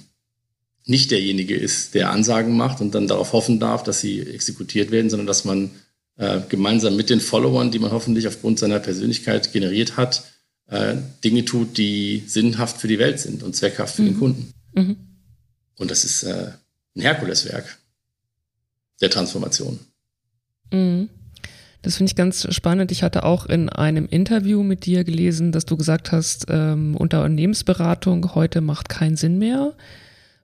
[0.86, 5.10] nicht derjenige ist, der Ansagen macht und dann darauf hoffen darf, dass sie exekutiert werden,
[5.10, 5.70] sondern dass man
[6.16, 10.24] äh, gemeinsam mit den Followern, die man hoffentlich aufgrund seiner Persönlichkeit generiert hat,
[10.68, 14.06] äh, Dinge tut, die sinnhaft für die Welt sind und zweckhaft für mhm.
[14.06, 14.54] den Kunden.
[14.74, 14.96] Mhm.
[15.78, 16.52] Und das ist äh,
[16.96, 17.78] ein Herkuleswerk
[19.00, 19.78] der Transformation.
[20.72, 21.08] Mhm.
[21.82, 22.92] Das finde ich ganz spannend.
[22.92, 28.36] Ich hatte auch in einem Interview mit dir gelesen, dass du gesagt hast, ähm, Unternehmensberatung
[28.36, 29.74] heute macht keinen Sinn mehr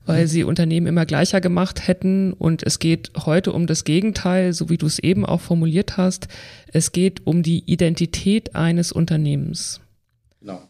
[0.09, 2.33] weil sie Unternehmen immer gleicher gemacht hätten.
[2.33, 6.29] Und es geht heute um das Gegenteil, so wie du es eben auch formuliert hast.
[6.73, 9.81] Es geht um die Identität eines Unternehmens.
[10.41, 10.63] Genau.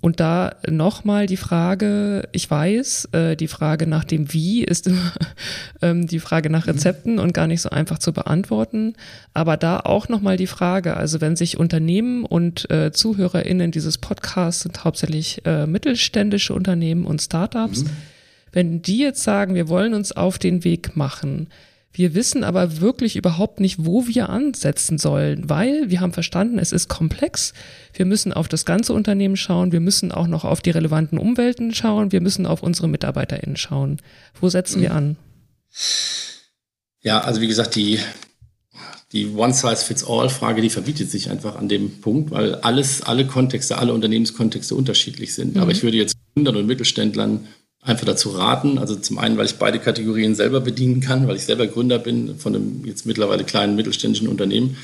[0.00, 5.12] Und da nochmal die Frage, ich weiß, äh, die Frage nach dem Wie ist immer
[5.82, 6.72] ähm, die Frage nach mhm.
[6.72, 8.94] Rezepten und gar nicht so einfach zu beantworten.
[9.32, 14.62] Aber da auch nochmal die Frage, also wenn sich Unternehmen und äh, ZuhörerInnen dieses Podcasts
[14.62, 17.90] sind hauptsächlich äh, mittelständische Unternehmen und Startups, mhm
[18.52, 21.48] wenn die jetzt sagen, wir wollen uns auf den Weg machen,
[21.94, 26.72] wir wissen aber wirklich überhaupt nicht, wo wir ansetzen sollen, weil wir haben verstanden, es
[26.72, 27.52] ist komplex.
[27.92, 29.72] Wir müssen auf das ganze Unternehmen schauen.
[29.72, 32.10] Wir müssen auch noch auf die relevanten Umwelten schauen.
[32.10, 34.00] Wir müssen auf unsere MitarbeiterInnen schauen.
[34.40, 35.16] Wo setzen wir an?
[37.02, 37.98] Ja, also wie gesagt, die,
[39.12, 44.74] die One-Size-Fits-All-Frage, die verbietet sich einfach an dem Punkt, weil alles, alle Kontexte, alle Unternehmenskontexte
[44.74, 45.56] unterschiedlich sind.
[45.56, 45.60] Mhm.
[45.60, 47.48] Aber ich würde jetzt Gründern und Mittelständlern
[47.82, 48.78] einfach dazu raten.
[48.78, 52.38] Also zum einen, weil ich beide Kategorien selber bedienen kann, weil ich selber Gründer bin
[52.38, 54.76] von einem jetzt mittlerweile kleinen mittelständischen Unternehmen,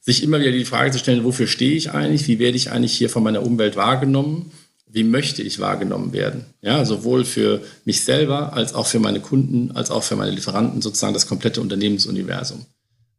[0.00, 2.28] sich immer wieder die Frage zu stellen, wofür stehe ich eigentlich?
[2.28, 4.52] Wie werde ich eigentlich hier von meiner Umwelt wahrgenommen?
[4.86, 6.44] Wie möchte ich wahrgenommen werden?
[6.62, 10.82] Ja, sowohl für mich selber als auch für meine Kunden, als auch für meine Lieferanten,
[10.82, 12.64] sozusagen das komplette Unternehmensuniversum.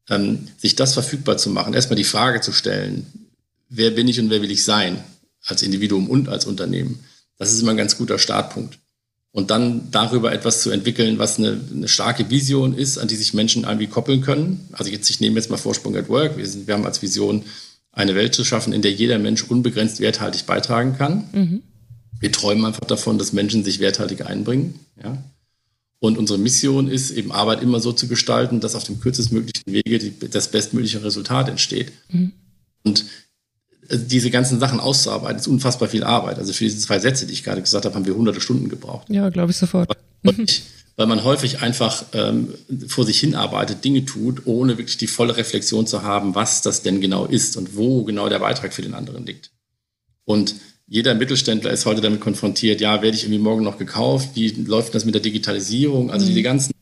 [0.10, 3.08] Ähm, sich das verfügbar zu machen, erstmal die Frage zu stellen,
[3.68, 5.04] wer bin ich und wer will ich sein?
[5.44, 7.00] Als Individuum und als Unternehmen.
[7.38, 8.78] Das ist immer ein ganz guter Startpunkt
[9.36, 13.34] und dann darüber etwas zu entwickeln, was eine, eine, starke Vision ist, an die sich
[13.34, 14.70] Menschen irgendwie koppeln können.
[14.72, 16.38] Also jetzt, ich nehme jetzt mal Vorsprung at Work.
[16.38, 17.44] Wir, sind, wir haben als Vision,
[17.92, 21.28] eine Welt zu schaffen, in der jeder Mensch unbegrenzt werthaltig beitragen kann.
[21.34, 21.64] Mhm.
[22.18, 24.80] Wir träumen einfach davon, dass Menschen sich werthaltig einbringen.
[25.04, 25.22] Ja?
[26.00, 30.00] Und unsere Mission ist eben Arbeit immer so zu gestalten, dass auf dem kürzestmöglichen Wege
[30.00, 31.92] die, das bestmögliche Resultat entsteht.
[32.10, 32.32] Mhm.
[32.86, 33.04] Und
[33.92, 36.38] diese ganzen Sachen auszuarbeiten, ist unfassbar viel Arbeit.
[36.38, 39.08] Also für diese zwei Sätze, die ich gerade gesagt habe, haben wir hunderte Stunden gebraucht.
[39.10, 39.90] Ja, glaube ich sofort.
[40.24, 40.46] Weil,
[40.96, 42.54] weil man häufig einfach ähm,
[42.88, 47.02] vor sich hinarbeitet, Dinge tut, ohne wirklich die volle Reflexion zu haben, was das denn
[47.02, 49.52] genau ist und wo genau der Beitrag für den anderen liegt.
[50.24, 50.56] Und
[50.88, 54.30] jeder Mittelständler ist heute damit konfrontiert, ja, werde ich irgendwie morgen noch gekauft?
[54.36, 56.12] Wie läuft das mit der Digitalisierung?
[56.12, 56.30] Also mhm.
[56.30, 56.74] diese ganzen,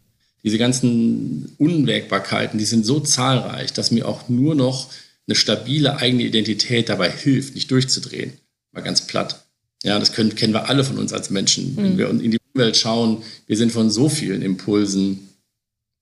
[0.44, 4.90] diese ganzen Unwägbarkeiten, die sind so zahlreich, dass mir auch nur noch
[5.28, 8.34] eine stabile eigene Identität dabei hilft, nicht durchzudrehen.
[8.72, 9.46] Mal ganz platt.
[9.84, 11.76] Ja, das können, kennen wir alle von uns als Menschen.
[11.76, 11.78] Mhm.
[11.78, 15.30] Wenn wir in die Umwelt schauen, wir sind von so vielen Impulsen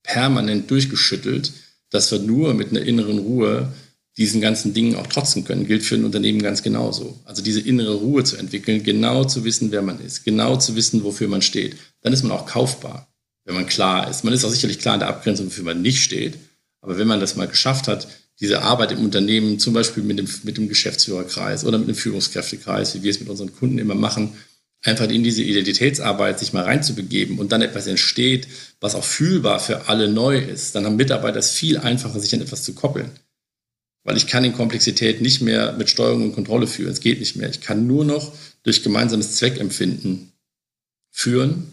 [0.02, 1.52] permanent durchgeschüttelt,
[1.90, 3.72] dass wir nur mit einer inneren Ruhe
[4.16, 5.66] diesen ganzen Dingen auch trotzen können.
[5.66, 7.18] Gilt für ein Unternehmen ganz genauso.
[7.24, 11.02] Also diese innere Ruhe zu entwickeln, genau zu wissen, wer man ist, genau zu wissen,
[11.02, 11.76] wofür man steht.
[12.02, 13.08] Dann ist man auch kaufbar,
[13.44, 14.24] wenn man klar ist.
[14.24, 16.34] Man ist auch sicherlich klar in der Abgrenzung, wofür man nicht steht.
[16.82, 18.08] Aber wenn man das mal geschafft hat,
[18.40, 22.94] diese Arbeit im Unternehmen, zum Beispiel mit dem, mit dem Geschäftsführerkreis oder mit dem Führungskräftekreis,
[22.94, 24.32] wie wir es mit unseren Kunden immer machen,
[24.82, 28.48] einfach in diese Identitätsarbeit sich mal reinzubegeben und dann etwas entsteht,
[28.80, 32.40] was auch fühlbar für alle neu ist, dann haben Mitarbeiter es viel einfacher, sich an
[32.40, 33.10] etwas zu koppeln.
[34.04, 36.90] Weil ich kann in Komplexität nicht mehr mit Steuerung und Kontrolle führen.
[36.90, 37.48] Es geht nicht mehr.
[37.48, 38.32] Ich kann nur noch
[38.64, 40.32] durch gemeinsames Zweckempfinden
[41.12, 41.70] führen.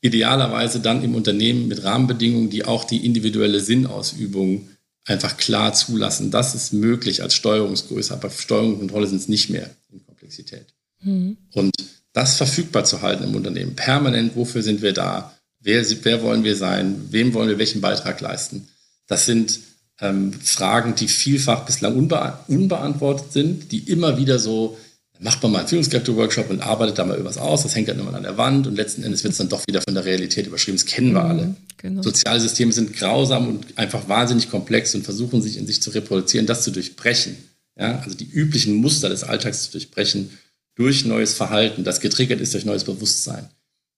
[0.00, 4.70] Idealerweise dann im Unternehmen mit Rahmenbedingungen, die auch die individuelle Sinnausübung
[5.08, 6.30] einfach klar zulassen.
[6.30, 10.66] Das ist möglich als Steuerungsgröße, aber Steuerung und Kontrolle sind es nicht mehr in Komplexität.
[11.02, 11.36] Mhm.
[11.52, 11.72] Und
[12.12, 15.34] das verfügbar zu halten im Unternehmen, permanent, wofür sind wir da?
[15.60, 17.08] Wer, wer wollen wir sein?
[17.10, 18.68] Wem wollen wir welchen Beitrag leisten?
[19.06, 19.60] Das sind
[20.00, 24.78] ähm, Fragen, die vielfach bislang unbe unbeantwortet sind, die immer wieder so
[25.20, 28.14] macht man mal einen Führungskräfte-Workshop und arbeitet da mal irgendwas aus, das hängt dann immer
[28.14, 30.78] an der Wand und letzten Endes wird es dann doch wieder von der Realität überschrieben.
[30.78, 31.54] Das kennen wir mhm, alle.
[31.78, 32.02] Genau.
[32.02, 36.46] Soziale Systeme sind grausam und einfach wahnsinnig komplex und versuchen sich in sich zu reproduzieren,
[36.46, 37.36] das zu durchbrechen.
[37.78, 38.00] Ja?
[38.00, 40.30] Also die üblichen Muster des Alltags zu durchbrechen
[40.74, 43.48] durch neues Verhalten, das getriggert ist durch neues Bewusstsein.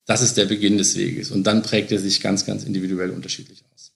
[0.07, 3.63] Das ist der Beginn des Weges und dann prägt er sich ganz, ganz individuell unterschiedlich
[3.73, 3.93] aus.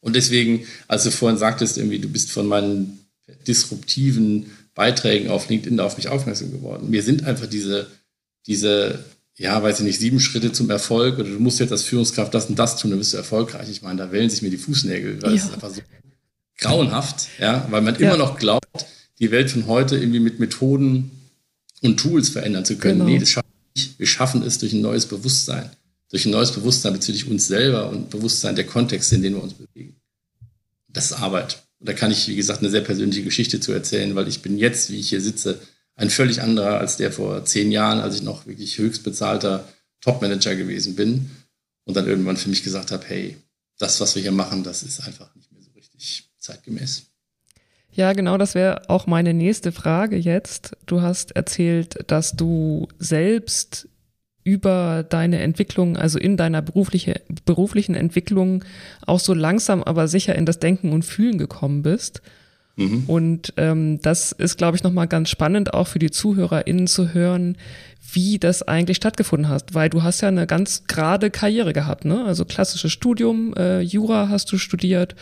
[0.00, 3.00] Und deswegen, als du vorhin sagtest, irgendwie, du bist von meinen
[3.46, 6.90] disruptiven Beiträgen auf LinkedIn auf mich aufmerksam geworden.
[6.90, 7.88] Mir sind einfach diese,
[8.46, 9.04] diese,
[9.40, 12.50] ja, weiß ich nicht, sieben Schritte zum Erfolg oder du musst jetzt als Führungskraft das
[12.50, 13.70] und das tun, dann bist du erfolgreich.
[13.70, 15.36] Ich meine, da wählen sich mir die Fußnägel, weil ja.
[15.36, 15.80] ist einfach so
[16.58, 18.08] grauenhaft, ja, weil man ja.
[18.08, 18.66] immer noch glaubt,
[19.18, 21.10] die Welt von heute irgendwie mit Methoden
[21.80, 22.98] und Tools verändern zu können.
[22.98, 23.10] Genau.
[23.10, 23.98] Nee, das schaffen wir nicht.
[23.98, 25.70] Wir schaffen es durch ein neues Bewusstsein.
[26.10, 29.54] Durch ein neues Bewusstsein bezüglich uns selber und Bewusstsein der Kontexte, in denen wir uns
[29.54, 29.96] bewegen.
[30.88, 31.62] Das ist Arbeit.
[31.78, 34.58] Und da kann ich, wie gesagt, eine sehr persönliche Geschichte zu erzählen, weil ich bin
[34.58, 35.58] jetzt, wie ich hier sitze,
[36.00, 39.68] ein völlig anderer als der vor zehn Jahren, als ich noch wirklich höchst bezahlter
[40.00, 41.30] Topmanager gewesen bin
[41.84, 43.36] und dann irgendwann für mich gesagt habe, hey,
[43.78, 47.02] das, was wir hier machen, das ist einfach nicht mehr so richtig zeitgemäß.
[47.92, 50.74] Ja, genau, das wäre auch meine nächste Frage jetzt.
[50.86, 53.86] Du hast erzählt, dass du selbst
[54.42, 58.64] über deine Entwicklung, also in deiner berufliche, beruflichen Entwicklung
[59.04, 62.22] auch so langsam, aber sicher in das Denken und Fühlen gekommen bist.
[62.76, 63.04] Mhm.
[63.06, 67.56] Und ähm, das ist, glaube ich, nochmal ganz spannend, auch für die ZuhörerInnen zu hören,
[68.12, 72.24] wie das eigentlich stattgefunden hast, weil du hast ja eine ganz gerade Karriere gehabt, ne?
[72.24, 75.14] Also klassisches Studium, äh, Jura hast du studiert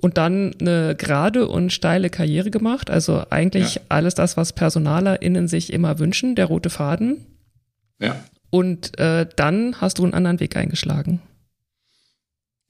[0.00, 2.90] und dann eine gerade und steile Karriere gemacht.
[2.90, 3.80] Also eigentlich ja.
[3.88, 7.26] alles das, was PersonalerInnen sich immer wünschen, der rote Faden.
[8.00, 8.16] Ja.
[8.50, 11.20] Und äh, dann hast du einen anderen Weg eingeschlagen.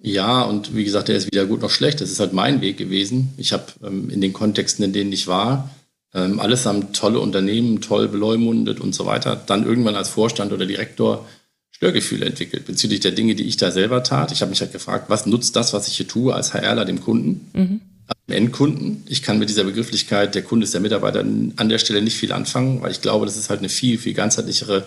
[0.02, 2.00] Ja, und wie gesagt, der ist weder gut noch schlecht.
[2.00, 3.34] Das ist halt mein Weg gewesen.
[3.36, 5.70] Ich habe ähm, in den Kontexten, in denen ich war,
[6.14, 9.36] ähm, alles haben tolle Unternehmen, toll beleumundet und so weiter.
[9.36, 11.26] Dann irgendwann als Vorstand oder Direktor
[11.70, 14.32] Störgefühle entwickelt bezüglich der Dinge, die ich da selber tat.
[14.32, 17.00] Ich habe mich halt gefragt, was nutzt das, was ich hier tue, als HRler dem
[17.00, 17.80] Kunden, mhm.
[18.28, 19.02] dem Endkunden.
[19.06, 22.32] Ich kann mit dieser Begrifflichkeit, der Kunde ist der Mitarbeiter, an der Stelle nicht viel
[22.32, 24.84] anfangen, weil ich glaube, das ist halt eine viel, viel ganzheitlichere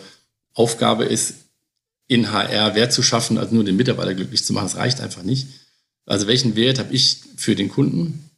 [0.53, 1.42] Aufgabe ist,
[2.13, 4.65] in HR Wert zu schaffen, als nur den Mitarbeiter glücklich zu machen.
[4.65, 5.47] Das reicht einfach nicht.
[6.05, 8.29] Also welchen Wert habe ich für den Kunden?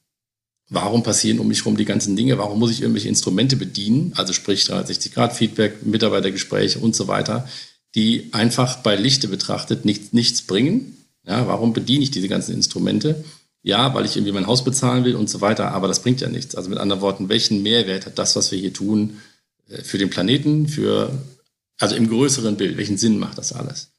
[0.70, 4.34] warum passieren um mich herum die ganzen Dinge, warum muss ich irgendwelche Instrumente bedienen, also
[4.34, 7.48] sprich 360-Grad-Feedback, Mitarbeitergespräche und so weiter,
[7.94, 10.98] die einfach bei Lichte betrachtet nichts, nichts bringen.
[11.26, 13.24] Ja, warum bediene ich diese ganzen Instrumente?
[13.64, 16.30] Ja, weil ich irgendwie mein Haus bezahlen will und so weiter, aber das bringt ja
[16.30, 16.56] nichts.
[16.56, 19.22] Also mit anderen Worten, welchen Mehrwert hat das, was wir hier tun,
[19.70, 21.12] äh, für den Planeten, für,
[21.80, 23.90] also im größeren Bild, welchen Sinn macht das alles?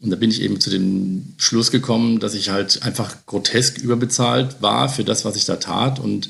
[0.00, 4.60] Und da bin ich eben zu dem Schluss gekommen, dass ich halt einfach grotesk überbezahlt
[4.60, 6.28] war für das, was ich da tat und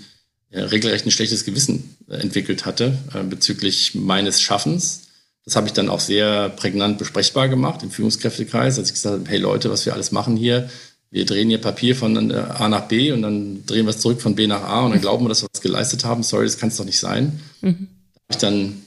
[0.51, 5.05] ja, äh, regelrecht ein schlechtes Gewissen äh, entwickelt hatte äh, bezüglich meines Schaffens.
[5.45, 9.31] Das habe ich dann auch sehr prägnant besprechbar gemacht im Führungskräftekreis, als ich gesagt habe,
[9.31, 10.71] hey Leute, was wir alles machen hier,
[11.11, 14.35] wir drehen hier Papier von A nach B und dann drehen wir es zurück von
[14.35, 16.23] B nach A und dann glauben wir, dass wir was geleistet haben.
[16.23, 17.41] Sorry, das kann es doch nicht sein.
[17.61, 17.89] Mhm.
[18.15, 18.83] Da habe ich dann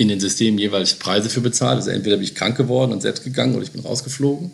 [0.00, 1.76] in den Systemen jeweils Preise für bezahlt.
[1.76, 4.50] Also entweder bin ich krank geworden und selbst gegangen oder ich bin rausgeflogen,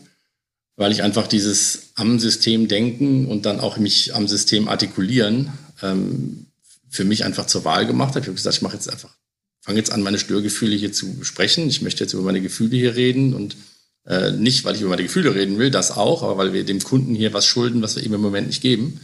[0.75, 6.47] weil ich einfach dieses am System denken und dann auch mich am System artikulieren ähm,
[6.89, 8.23] für mich einfach zur Wahl gemacht habe.
[8.23, 9.15] Ich habe gesagt, ich mache jetzt einfach,
[9.61, 11.69] fange jetzt an, meine Störgefühle hier zu besprechen.
[11.69, 13.57] Ich möchte jetzt über meine Gefühle hier reden und
[14.05, 16.81] äh, nicht, weil ich über meine Gefühle reden will, das auch, aber weil wir dem
[16.81, 19.01] Kunden hier was schulden, was wir ihm im Moment nicht geben.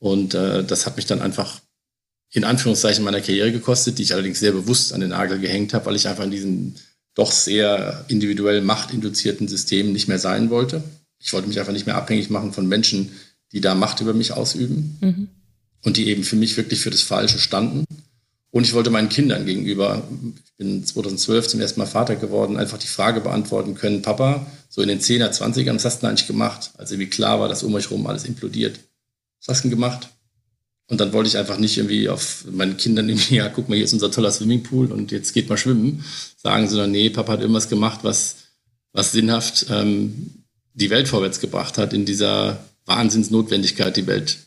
[0.00, 1.60] Und äh, das hat mich dann einfach
[2.32, 5.86] in Anführungszeichen meiner Karriere gekostet, die ich allerdings sehr bewusst an den Nagel gehängt habe,
[5.86, 6.74] weil ich einfach in diesem
[7.14, 10.82] doch sehr individuell machtinduzierten System nicht mehr sein wollte.
[11.18, 13.10] Ich wollte mich einfach nicht mehr abhängig machen von Menschen,
[13.52, 15.28] die da Macht über mich ausüben mhm.
[15.82, 17.84] und die eben für mich wirklich für das Falsche standen.
[18.52, 20.02] Und ich wollte meinen Kindern gegenüber,
[20.44, 24.82] ich bin 2012 zum ersten Mal Vater geworden, einfach die Frage beantworten können, Papa, so
[24.82, 27.62] in den 10er, 20ern, was hast du denn eigentlich gemacht, als irgendwie klar war, dass
[27.62, 28.80] um euch herum alles implodiert?
[29.40, 30.08] Was hast du denn gemacht?
[30.90, 33.84] Und dann wollte ich einfach nicht irgendwie auf meinen Kindern irgendwie, ja, guck mal, hier
[33.84, 36.04] ist unser toller Swimmingpool und jetzt geht mal schwimmen,
[36.36, 38.36] sagen, sondern nee, Papa hat irgendwas gemacht, was,
[38.92, 44.38] was sinnhaft ähm, die Welt vorwärts gebracht hat, in dieser Wahnsinnsnotwendigkeit, die Welt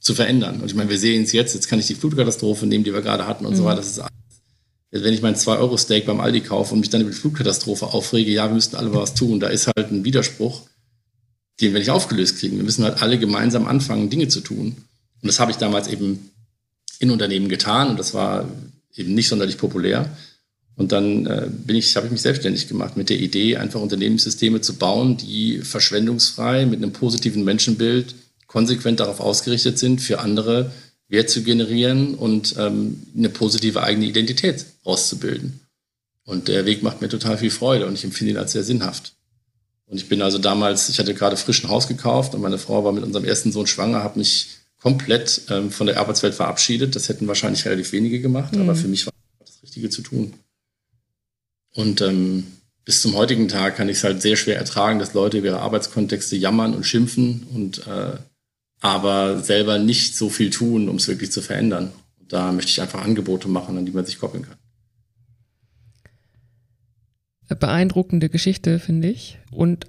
[0.00, 0.60] zu verändern.
[0.60, 3.02] Und ich meine, wir sehen es jetzt, jetzt kann ich die Flutkatastrophe nehmen, die wir
[3.02, 3.58] gerade hatten und mhm.
[3.58, 3.76] so weiter.
[3.76, 4.12] Das ist alles.
[4.90, 8.46] Wenn ich mein 2-Euro-Steak beim Aldi kaufe und mich dann über die Flutkatastrophe aufrege, ja,
[8.48, 10.62] wir müssten alle was tun, da ist halt ein Widerspruch,
[11.60, 12.56] den wir nicht aufgelöst kriegen.
[12.56, 14.76] Wir müssen halt alle gemeinsam anfangen, Dinge zu tun.
[15.22, 16.30] Und das habe ich damals eben
[16.98, 18.48] in Unternehmen getan und das war
[18.94, 20.16] eben nicht sonderlich populär.
[20.76, 24.60] Und dann äh, bin ich, habe ich mich selbstständig gemacht mit der Idee, einfach Unternehmenssysteme
[24.60, 28.14] zu bauen, die verschwendungsfrei mit einem positiven Menschenbild
[28.46, 30.72] konsequent darauf ausgerichtet sind, für andere
[31.08, 35.60] Wert zu generieren und ähm, eine positive eigene Identität auszubilden.
[36.24, 39.14] Und der Weg macht mir total viel Freude und ich empfinde ihn als sehr sinnhaft.
[39.86, 42.84] Und ich bin also damals, ich hatte gerade frisch ein Haus gekauft und meine Frau
[42.84, 44.48] war mit unserem ersten Sohn schwanger, habe mich
[44.80, 46.94] komplett ähm, von der Arbeitswelt verabschiedet.
[46.94, 48.62] Das hätten wahrscheinlich relativ wenige gemacht, mhm.
[48.62, 50.34] aber für mich war das Richtige zu tun.
[51.74, 52.46] Und ähm,
[52.84, 55.60] bis zum heutigen Tag kann ich es halt sehr schwer ertragen, dass Leute über ihre
[55.60, 58.16] Arbeitskontexte jammern und schimpfen und äh,
[58.80, 61.92] aber selber nicht so viel tun, um es wirklich zu verändern.
[62.20, 64.56] Und da möchte ich einfach Angebote machen, an die man sich koppeln kann.
[67.58, 69.38] Beeindruckende Geschichte, finde ich.
[69.50, 69.86] Und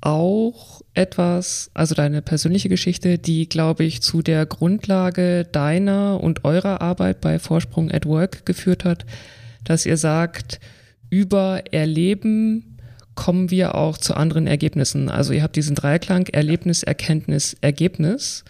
[0.00, 6.80] auch etwas, also deine persönliche Geschichte, die, glaube ich, zu der Grundlage deiner und eurer
[6.80, 9.06] Arbeit bei Vorsprung at Work geführt hat,
[9.64, 10.60] dass ihr sagt,
[11.10, 12.78] über Erleben
[13.14, 15.08] kommen wir auch zu anderen Ergebnissen.
[15.08, 18.44] Also ihr habt diesen Dreiklang Erlebnis, Erkenntnis, Ergebnis.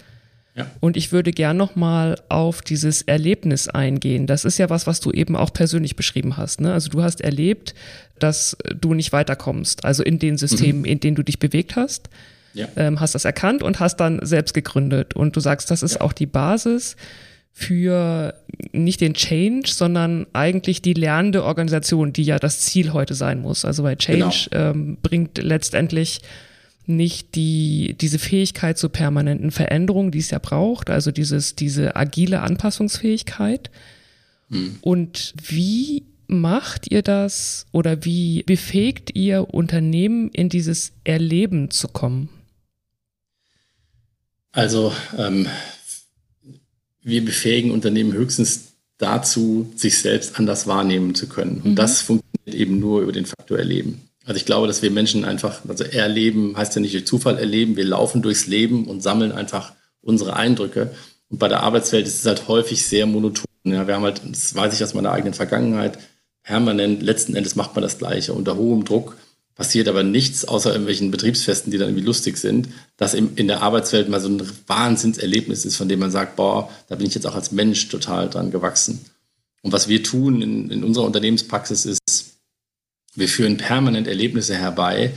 [0.57, 0.67] Ja.
[0.81, 4.27] Und ich würde gern nochmal auf dieses Erlebnis eingehen.
[4.27, 6.61] Das ist ja was, was du eben auch persönlich beschrieben hast.
[6.61, 6.73] Ne?
[6.73, 7.75] Also du hast erlebt,
[8.19, 10.87] dass du nicht weiterkommst, also in den Systemen, mhm.
[10.87, 12.09] in denen du dich bewegt hast.
[12.55, 12.69] Ja.
[12.77, 15.15] Ähm, hast das erkannt und hast dann selbst gegründet.
[15.15, 16.01] Und du sagst, das ist ja.
[16.01, 16.97] auch die Basis
[17.53, 18.35] für
[18.73, 23.65] nicht den Change, sondern eigentlich die lernende Organisation, die ja das Ziel heute sein muss.
[23.65, 24.71] Also weil Change genau.
[24.71, 26.21] ähm, bringt letztendlich
[26.87, 32.41] nicht die, diese Fähigkeit zur permanenten Veränderung, die es ja braucht, also dieses, diese agile
[32.41, 33.71] Anpassungsfähigkeit.
[34.51, 34.77] Hm.
[34.81, 42.29] Und wie macht ihr das oder wie befähigt ihr Unternehmen in dieses Erleben zu kommen?
[44.53, 45.47] Also ähm,
[47.03, 51.61] wir befähigen Unternehmen höchstens dazu, sich selbst anders wahrnehmen zu können.
[51.63, 51.77] Und mhm.
[51.77, 54.09] das funktioniert eben nur über den Faktor Erleben.
[54.25, 57.77] Also ich glaube, dass wir Menschen einfach, also erleben heißt ja nicht durch Zufall erleben,
[57.77, 60.91] wir laufen durchs Leben und sammeln einfach unsere Eindrücke.
[61.29, 63.45] Und bei der Arbeitswelt ist es halt häufig sehr monoton.
[63.65, 65.99] Ja, wir haben halt, das weiß ich aus meiner eigenen Vergangenheit,
[66.47, 68.33] permanent, letzten Endes macht man das Gleiche.
[68.33, 69.17] Unter hohem Druck
[69.57, 74.09] passiert aber nichts, außer irgendwelchen Betriebsfesten, die dann irgendwie lustig sind, dass in der Arbeitswelt
[74.09, 77.35] mal so ein Wahnsinnserlebnis ist, von dem man sagt, boah, da bin ich jetzt auch
[77.35, 79.05] als Mensch total dran gewachsen.
[79.63, 82.01] Und was wir tun in, in unserer Unternehmenspraxis ist,
[83.17, 85.15] wir führen permanent Erlebnisse herbei,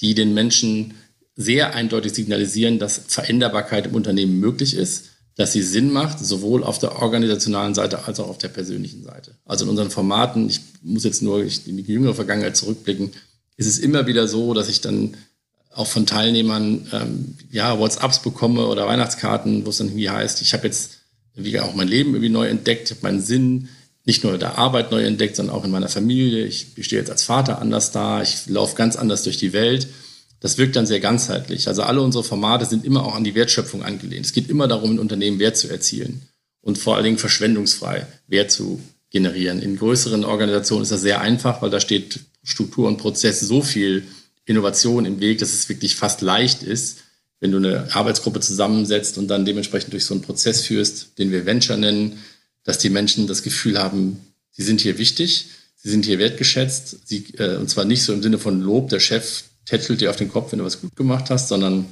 [0.00, 0.94] die den Menschen
[1.36, 6.78] sehr eindeutig signalisieren, dass Veränderbarkeit im Unternehmen möglich ist, dass sie Sinn macht, sowohl auf
[6.78, 9.34] der organisationalen Seite als auch auf der persönlichen Seite.
[9.44, 13.12] Also in unseren Formaten, ich muss jetzt nur in die jüngere Vergangenheit zurückblicken,
[13.56, 15.16] ist es immer wieder so, dass ich dann
[15.74, 20.52] auch von Teilnehmern ähm, ja WhatsApps bekomme oder Weihnachtskarten, wo es dann irgendwie heißt, ich
[20.52, 20.98] habe jetzt
[21.34, 23.68] irgendwie auch mein Leben irgendwie neu entdeckt, habe meinen Sinn
[24.04, 26.44] nicht nur in der Arbeit neu entdeckt, sondern auch in meiner Familie.
[26.44, 29.88] Ich stehe jetzt als Vater anders da, ich laufe ganz anders durch die Welt.
[30.42, 31.68] Das wirkt dann sehr ganzheitlich.
[31.68, 34.26] Also alle unsere Formate sind immer auch an die Wertschöpfung angelehnt.
[34.26, 36.22] Es geht immer darum, in Unternehmen Wert zu erzielen
[36.60, 39.62] und vor allen Dingen verschwendungsfrei Wert zu generieren.
[39.62, 44.02] In größeren Organisationen ist das sehr einfach, weil da steht Struktur und Prozess so viel
[44.44, 46.98] Innovation im Weg, dass es wirklich fast leicht ist,
[47.38, 51.46] wenn du eine Arbeitsgruppe zusammensetzt und dann dementsprechend durch so einen Prozess führst, den wir
[51.46, 52.18] Venture nennen,
[52.64, 54.18] dass die Menschen das Gefühl haben,
[54.50, 58.22] sie sind hier wichtig, sie sind hier wertgeschätzt, sie, äh, und zwar nicht so im
[58.22, 61.30] Sinne von Lob, der Chef tätschelt dir auf den Kopf, wenn du was gut gemacht
[61.30, 61.86] hast, sondern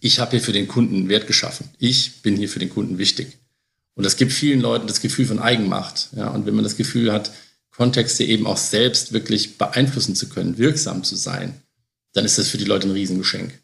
[0.00, 1.68] ich habe hier für den Kunden Wert geschaffen.
[1.78, 3.38] Ich bin hier für den Kunden wichtig.
[3.94, 6.08] Und das gibt vielen Leuten das Gefühl von Eigenmacht.
[6.16, 7.32] Ja, und wenn man das Gefühl hat,
[7.70, 11.60] Kontexte eben auch selbst wirklich beeinflussen zu können, wirksam zu sein,
[12.12, 13.58] dann ist das für die Leute ein Riesengeschenk.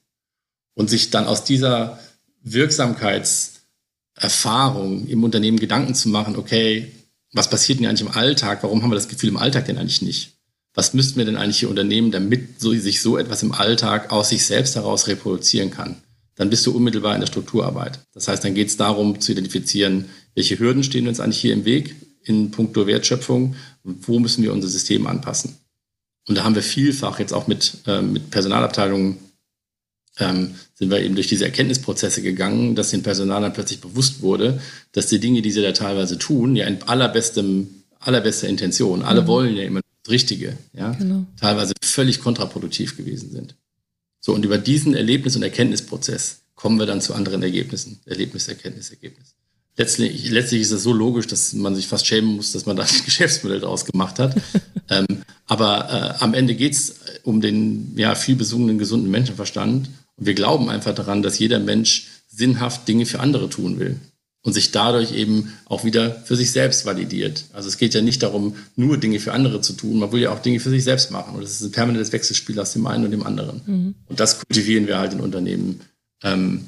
[0.74, 1.98] Und sich dann aus dieser
[2.42, 6.92] Wirksamkeitserfahrung im Unternehmen Gedanken zu machen, okay,
[7.32, 8.62] was passiert denn eigentlich im Alltag?
[8.62, 10.37] Warum haben wir das Gefühl im Alltag denn eigentlich nicht?
[10.74, 14.28] Was müssten wir denn eigentlich hier unternehmen, damit so, sich so etwas im Alltag aus
[14.28, 15.96] sich selbst heraus reproduzieren kann?
[16.36, 17.98] Dann bist du unmittelbar in der Strukturarbeit.
[18.14, 21.64] Das heißt, dann geht es darum zu identifizieren, welche Hürden stehen uns eigentlich hier im
[21.64, 25.56] Weg in puncto Wertschöpfung und wo müssen wir unser System anpassen.
[26.28, 29.18] Und da haben wir vielfach jetzt auch mit, äh, mit Personalabteilungen
[30.20, 34.60] ähm, sind wir eben durch diese Erkenntnisprozesse gegangen, dass den Personalern plötzlich bewusst wurde,
[34.92, 39.26] dass die Dinge, die sie da teilweise tun, ja in allerbestem, allerbester Intention, alle mhm.
[39.26, 41.26] wollen ja immer Richtige, ja, genau.
[41.38, 43.54] teilweise völlig kontraproduktiv gewesen sind.
[44.20, 48.00] So, und über diesen Erlebnis- und Erkenntnisprozess kommen wir dann zu anderen Ergebnissen.
[48.04, 49.34] Erlebnis, Erkenntnis, Ergebnis.
[49.76, 52.82] Letztlich, letztlich ist es so logisch, dass man sich fast schämen muss, dass man da
[52.88, 54.36] ein Geschäftsmodell daraus gemacht hat.
[54.90, 55.06] ähm,
[55.46, 59.88] aber äh, am Ende geht es um den ja, viel besungenen, gesunden Menschenverstand.
[60.16, 64.00] Und wir glauben einfach daran, dass jeder Mensch sinnhaft Dinge für andere tun will
[64.42, 67.44] und sich dadurch eben auch wieder für sich selbst validiert.
[67.52, 70.30] Also es geht ja nicht darum, nur Dinge für andere zu tun, man will ja
[70.30, 71.34] auch Dinge für sich selbst machen.
[71.34, 73.62] Und das ist ein permanentes Wechselspiel aus dem einen und dem anderen.
[73.66, 73.94] Mhm.
[74.06, 75.80] Und das kultivieren wir halt in Unternehmen
[76.22, 76.66] ähm,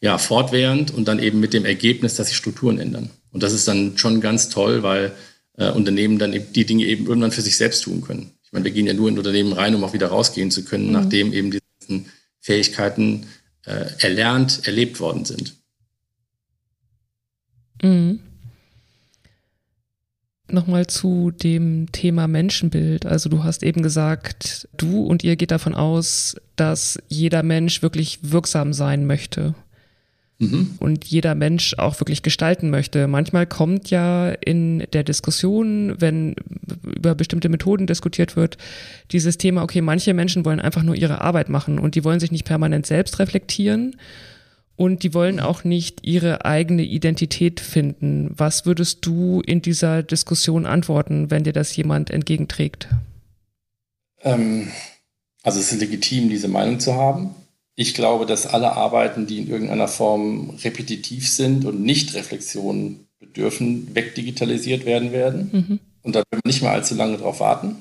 [0.00, 3.10] ja, fortwährend und dann eben mit dem Ergebnis, dass sich Strukturen ändern.
[3.32, 5.12] Und das ist dann schon ganz toll, weil
[5.56, 8.30] äh, Unternehmen dann die Dinge eben irgendwann für sich selbst tun können.
[8.44, 10.86] Ich meine, wir gehen ja nur in Unternehmen rein, um auch wieder rausgehen zu können,
[10.86, 10.92] mhm.
[10.92, 12.04] nachdem eben diese
[12.40, 13.26] Fähigkeiten
[13.66, 15.57] äh, erlernt, erlebt worden sind.
[17.82, 18.20] Mhm.
[20.50, 23.04] Nochmal zu dem Thema Menschenbild.
[23.04, 28.20] Also du hast eben gesagt, du und ihr geht davon aus, dass jeder Mensch wirklich
[28.22, 29.54] wirksam sein möchte.
[30.38, 30.76] Mhm.
[30.78, 33.08] Und jeder Mensch auch wirklich gestalten möchte.
[33.08, 36.36] Manchmal kommt ja in der Diskussion, wenn
[36.82, 38.56] über bestimmte Methoden diskutiert wird,
[39.10, 42.30] dieses Thema, okay, manche Menschen wollen einfach nur ihre Arbeit machen und die wollen sich
[42.30, 43.96] nicht permanent selbst reflektieren
[44.78, 48.30] und die wollen auch nicht ihre eigene Identität finden.
[48.36, 52.86] Was würdest du in dieser Diskussion antworten, wenn dir das jemand entgegenträgt?
[54.22, 54.70] Ähm,
[55.42, 57.34] also es ist legitim, diese Meinung zu haben.
[57.74, 63.92] Ich glaube, dass alle Arbeiten, die in irgendeiner Form repetitiv sind und nicht Reflexion bedürfen,
[63.96, 65.50] wegdigitalisiert werden werden.
[65.52, 65.80] Mhm.
[66.02, 67.74] Und da werden wir nicht mal allzu lange darauf warten,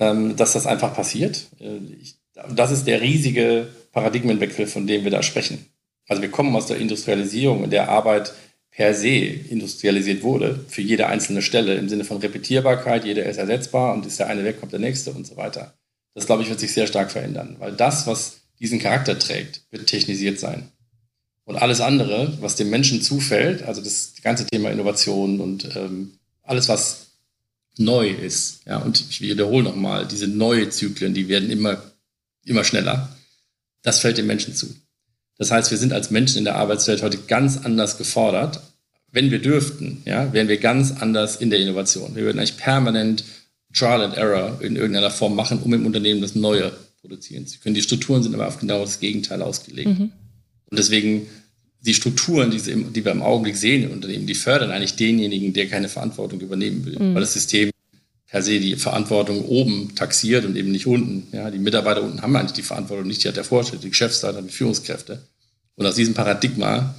[0.00, 1.46] ähm, dass das einfach passiert.
[1.60, 2.16] Äh, ich,
[2.52, 5.64] das ist der riesige Paradigmenwechsel, von dem wir da sprechen.
[6.08, 8.32] Also wir kommen aus der Industrialisierung, in der Arbeit
[8.70, 13.94] per se industrialisiert wurde, für jede einzelne Stelle im Sinne von Repetierbarkeit, jeder ist ersetzbar
[13.94, 15.74] und ist der eine weg, kommt der nächste und so weiter.
[16.14, 19.86] Das, glaube ich, wird sich sehr stark verändern, weil das, was diesen Charakter trägt, wird
[19.86, 20.70] technisiert sein.
[21.44, 26.68] Und alles andere, was dem Menschen zufällt, also das ganze Thema Innovation und ähm, alles,
[26.68, 27.06] was
[27.78, 31.82] neu ist, ja, und ich wiederhole nochmal, diese neue Zyklen, die werden immer,
[32.44, 33.16] immer schneller,
[33.82, 34.74] das fällt dem Menschen zu.
[35.38, 38.60] Das heißt, wir sind als Menschen in der Arbeitswelt heute ganz anders gefordert.
[39.12, 42.14] Wenn wir dürften, ja, wären wir ganz anders in der Innovation.
[42.14, 43.24] Wir würden eigentlich permanent
[43.74, 47.74] Trial and Error in irgendeiner Form machen, um im Unternehmen das Neue produzieren zu können.
[47.74, 49.98] Die Strukturen sind aber auf genau das Gegenteil ausgelegt.
[49.98, 50.12] Mhm.
[50.70, 51.26] Und deswegen
[51.80, 55.68] die Strukturen, die, die, wir im Augenblick sehen in Unternehmen, die fördern eigentlich denjenigen, der
[55.68, 57.14] keine Verantwortung übernehmen will, mhm.
[57.14, 57.70] weil das System
[58.26, 61.28] per se die Verantwortung oben taxiert und eben nicht unten.
[61.32, 64.42] Ja, die Mitarbeiter unten haben eigentlich die Verantwortung nicht, die hat der Vorstand, die Geschäftsleiter,
[64.42, 65.22] die Führungskräfte.
[65.76, 66.94] Und aus diesem Paradigma,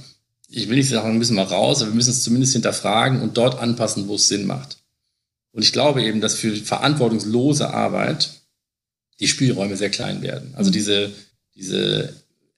[0.48, 3.60] ich will nicht sagen, müssen wir raus, aber wir müssen es zumindest hinterfragen und dort
[3.60, 4.78] anpassen, wo es Sinn macht.
[5.52, 8.30] Und ich glaube eben, dass für verantwortungslose Arbeit
[9.20, 10.54] die Spielräume sehr klein werden.
[10.54, 10.74] Also mhm.
[10.74, 11.12] diese,
[11.54, 12.14] diese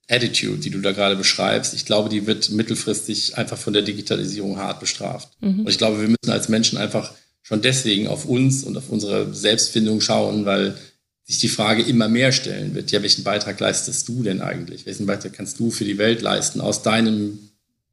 [0.09, 4.59] Attitude, die du da gerade beschreibst, ich glaube, die wird mittelfristig einfach von der Digitalisierung
[4.59, 5.31] hart bestraft.
[5.41, 5.61] Mhm.
[5.61, 7.13] Und ich glaube, wir müssen als Menschen einfach
[7.43, 10.77] schon deswegen auf uns und auf unsere Selbstfindung schauen, weil
[11.25, 14.87] sich die Frage immer mehr stellen wird, ja, welchen Beitrag leistest du denn eigentlich?
[14.87, 17.39] Welchen Beitrag kannst du für die Welt leisten aus deinem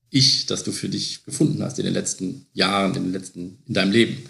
[0.09, 3.73] Ich, das du für dich gefunden hast in den letzten Jahren, in den letzten, in
[3.73, 4.23] deinem Leben?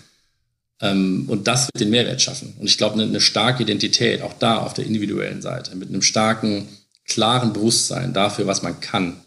[0.81, 2.53] Ähm, und das wird den Mehrwert schaffen.
[2.59, 6.01] Und ich glaube, eine, eine starke Identität, auch da auf der individuellen Seite, mit einem
[6.01, 6.67] starken,
[7.05, 9.17] klaren Bewusstsein dafür, was man kann,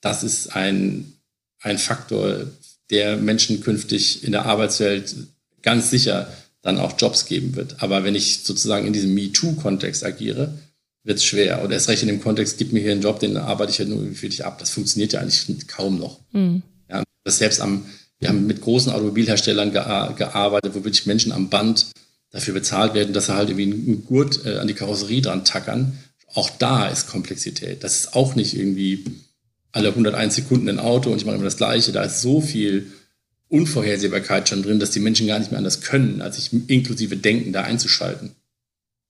[0.00, 1.12] das ist ein,
[1.60, 2.46] ein Faktor,
[2.90, 5.14] der Menschen künftig in der Arbeitswelt
[5.62, 6.32] ganz sicher
[6.62, 7.82] dann auch Jobs geben wird.
[7.82, 10.54] Aber wenn ich sozusagen in diesem MeToo-Kontext agiere,
[11.04, 11.64] wird es schwer.
[11.64, 13.84] Oder erst recht in dem Kontext, gib mir hier einen Job, den arbeite ich ja
[13.84, 14.58] nur für dich ab.
[14.58, 16.20] Das funktioniert ja eigentlich kaum noch.
[16.32, 16.62] Mhm.
[16.90, 17.86] Ja, das selbst am,
[18.18, 21.86] wir haben mit großen Automobilherstellern gearbeitet, wo wirklich Menschen am Band
[22.30, 25.98] dafür bezahlt werden, dass sie halt irgendwie einen Gurt äh, an die Karosserie dran tackern.
[26.34, 27.82] Auch da ist Komplexität.
[27.84, 29.04] Das ist auch nicht irgendwie
[29.72, 31.92] alle 101 Sekunden ein Auto und ich mache immer das Gleiche.
[31.92, 32.92] Da ist so viel
[33.48, 37.52] Unvorhersehbarkeit schon drin, dass die Menschen gar nicht mehr anders können, als sich inklusive Denken
[37.52, 38.32] da einzuschalten.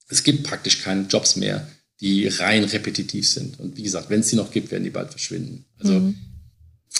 [0.08, 1.66] Es gibt praktisch keine Jobs mehr,
[2.00, 3.58] die rein repetitiv sind.
[3.58, 5.64] Und wie gesagt, wenn es sie noch gibt, werden die bald verschwinden.
[5.78, 6.16] Also mhm.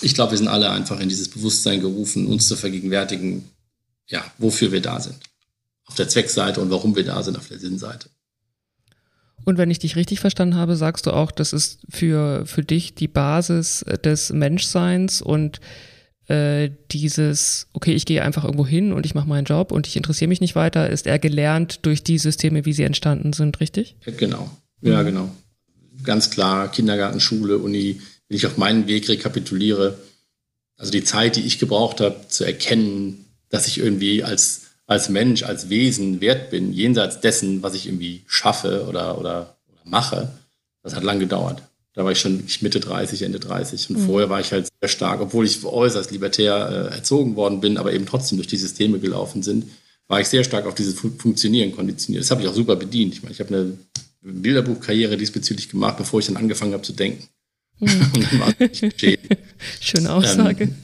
[0.02, 3.44] ich glaube, wir sind alle einfach in dieses Bewusstsein gerufen, uns zu vergegenwärtigen,
[4.08, 5.16] ja, wofür wir da sind.
[5.84, 8.10] Auf der Zweckseite und warum wir da sind auf der Sinnseite.
[9.48, 12.94] Und wenn ich dich richtig verstanden habe, sagst du auch, das ist für, für dich
[12.94, 15.60] die Basis des Menschseins und
[16.26, 19.96] äh, dieses, okay, ich gehe einfach irgendwo hin und ich mache meinen Job und ich
[19.96, 23.96] interessiere mich nicht weiter, ist er gelernt durch die Systeme, wie sie entstanden sind, richtig?
[24.18, 24.50] Genau,
[24.82, 25.06] ja, mhm.
[25.06, 25.30] genau.
[26.02, 29.98] Ganz klar, Kindergarten, Schule, Uni, wenn ich auf meinen Weg rekapituliere,
[30.76, 35.44] also die Zeit, die ich gebraucht habe, zu erkennen, dass ich irgendwie als, als Mensch,
[35.44, 40.30] als Wesen wert bin, jenseits dessen, was ich irgendwie schaffe oder, oder, oder mache,
[40.82, 41.62] das hat lang gedauert.
[41.92, 43.90] Da war ich schon Mitte 30, Ende 30.
[43.90, 44.06] Und mhm.
[44.06, 47.92] vorher war ich halt sehr stark, obwohl ich äußerst libertär äh, erzogen worden bin, aber
[47.92, 49.66] eben trotzdem durch die Systeme gelaufen sind,
[50.06, 52.24] war ich sehr stark auf dieses Funktionieren konditioniert.
[52.24, 53.12] Das habe ich auch super bedient.
[53.12, 53.76] Ich meine, ich habe eine
[54.22, 57.28] Bilderbuchkarriere diesbezüglich gemacht, bevor ich dann angefangen habe zu denken.
[59.80, 60.64] Schöne Aussage.
[60.64, 60.74] Ähm,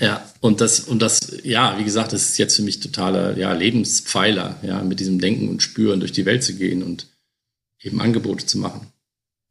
[0.00, 3.52] ja, und das, und das, ja, wie gesagt, das ist jetzt für mich totaler ja,
[3.52, 7.06] Lebenspfeiler, ja, mit diesem Denken und Spüren durch die Welt zu gehen und
[7.80, 8.88] eben Angebote zu machen.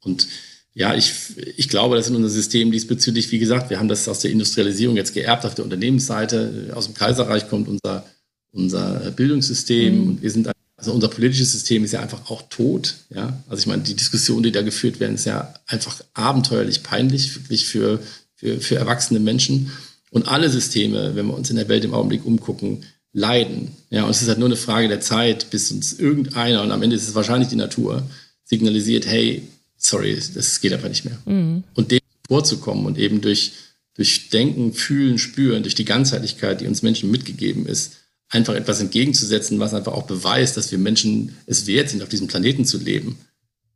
[0.03, 0.27] Und
[0.73, 1.13] ja, ich,
[1.55, 4.97] ich glaube, das in unser System diesbezüglich, wie gesagt, wir haben das aus der Industrialisierung
[4.97, 6.71] jetzt geerbt auf der Unternehmensseite.
[6.75, 8.05] Aus dem Kaiserreich kommt unser,
[8.51, 10.07] unser Bildungssystem mhm.
[10.07, 10.49] und wir sind,
[10.83, 12.95] also unser politisches System ist ja einfach auch tot.
[13.09, 17.33] Ja, also ich meine, die Diskussionen, die da geführt werden, ist ja einfach abenteuerlich peinlich,
[17.37, 18.01] wirklich für,
[18.35, 19.71] für, für erwachsene Menschen.
[20.11, 23.71] Und alle Systeme, wenn wir uns in der Welt im Augenblick umgucken, leiden.
[23.91, 26.81] Ja, und es ist halt nur eine Frage der Zeit, bis uns irgendeiner, und am
[26.81, 28.03] Ende ist es wahrscheinlich die Natur,
[28.43, 29.43] signalisiert, hey,
[29.77, 31.17] sorry, das geht einfach nicht mehr.
[31.25, 31.63] Mhm.
[31.75, 33.53] Und dem vorzukommen und eben durch,
[33.95, 37.93] durch Denken, Fühlen, Spüren, durch die Ganzheitlichkeit, die uns Menschen mitgegeben ist,
[38.29, 42.27] einfach etwas entgegenzusetzen, was einfach auch beweist, dass wir Menschen es wert sind, auf diesem
[42.27, 43.17] Planeten zu leben.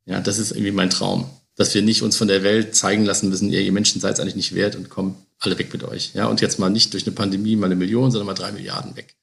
[0.05, 1.29] Ja, das ist irgendwie mein Traum.
[1.55, 4.19] Dass wir nicht uns von der Welt zeigen lassen müssen, ihr, ihr Menschen seid es
[4.19, 6.11] eigentlich nicht wert und kommt alle weg mit euch.
[6.13, 8.95] Ja, und jetzt mal nicht durch eine Pandemie mal eine Million, sondern mal drei Milliarden
[8.95, 9.15] weg.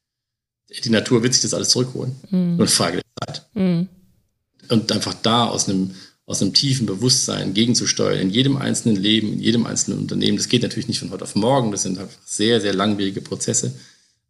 [0.84, 2.14] Die Natur wird sich das alles zurückholen.
[2.30, 2.56] Mhm.
[2.56, 3.46] Nur eine Frage der Zeit.
[3.54, 3.88] Mhm.
[4.68, 5.92] Und einfach da aus einem,
[6.26, 10.36] aus einem tiefen Bewusstsein gegenzusteuern, in jedem einzelnen Leben, in jedem einzelnen Unternehmen.
[10.36, 13.74] Das geht natürlich nicht von heute auf morgen, das sind einfach sehr, sehr langwierige Prozesse.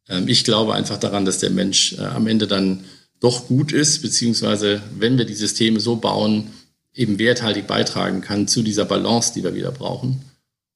[0.09, 2.85] Ähm, ich glaube einfach daran, dass der Mensch äh, am Ende dann
[3.21, 6.53] doch gut ist, beziehungsweise wenn wir die Systeme so bauen,
[6.93, 10.23] eben werthaltig beitragen kann zu dieser Balance, die wir wieder brauchen.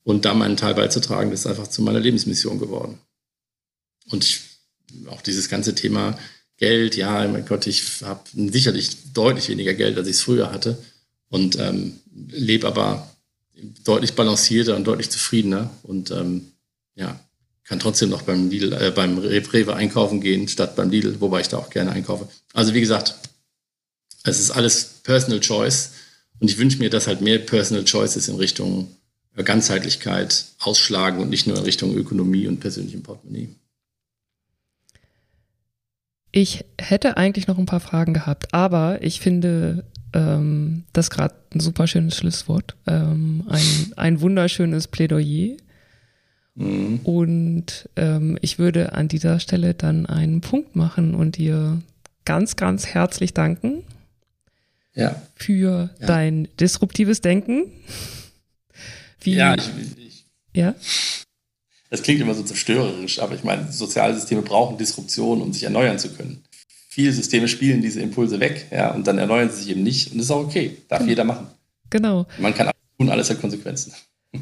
[0.02, 2.98] Und da meinen Teil beizutragen, das ist einfach zu meiner Lebensmission geworden.
[4.10, 4.40] Und ich,
[5.08, 6.18] auch dieses ganze Thema
[6.56, 10.82] Geld, ja, mein Gott, ich habe sicherlich deutlich weniger Geld, als ich es früher hatte
[11.28, 12.00] und ähm,
[12.30, 13.14] lebe aber
[13.84, 16.52] deutlich balancierter und deutlich zufriedener und ähm,
[16.94, 17.20] ja,
[17.68, 21.48] kann trotzdem noch beim Lidl, äh, beim Rewe einkaufen gehen, statt beim Lidl, wobei ich
[21.48, 22.28] da auch gerne einkaufe.
[22.54, 23.14] Also wie gesagt,
[24.24, 25.92] es ist alles Personal Choice
[26.40, 28.88] und ich wünsche mir, dass halt mehr Personal Choices in Richtung
[29.44, 33.50] Ganzheitlichkeit ausschlagen und nicht nur in Richtung Ökonomie und persönlichem Portemonnaie.
[36.32, 41.60] Ich hätte eigentlich noch ein paar Fragen gehabt, aber ich finde, ähm, das gerade ein
[41.60, 42.76] super schönes Schlusswort.
[42.86, 45.56] Ähm, ein, ein wunderschönes Plädoyer.
[46.58, 47.00] Mhm.
[47.04, 51.80] Und ähm, ich würde an dieser Stelle dann einen Punkt machen und dir
[52.24, 53.82] ganz, ganz herzlich danken
[54.94, 55.20] ja.
[55.34, 56.06] für ja.
[56.06, 57.64] dein disruptives Denken.
[59.20, 60.74] Wie, ja, ich, ich, ja.
[61.90, 65.98] Das klingt immer so zerstörerisch, aber ich meine, soziale Systeme brauchen Disruption, um sich erneuern
[65.98, 66.44] zu können
[66.98, 70.10] viele Systeme spielen diese Impulse weg, ja, und dann erneuern sie sich eben nicht.
[70.10, 71.08] Und das ist auch okay, darf mhm.
[71.10, 71.46] jeder machen.
[71.90, 72.26] Genau.
[72.38, 73.92] Man kann tun, alles hat Konsequenzen.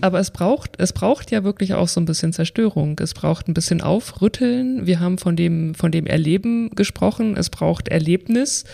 [0.01, 2.99] Aber es braucht, es braucht ja wirklich auch so ein bisschen Zerstörung.
[3.01, 4.87] Es braucht ein bisschen Aufrütteln.
[4.87, 7.37] Wir haben von dem, von dem Erleben gesprochen.
[7.37, 8.65] Es braucht Erlebnis,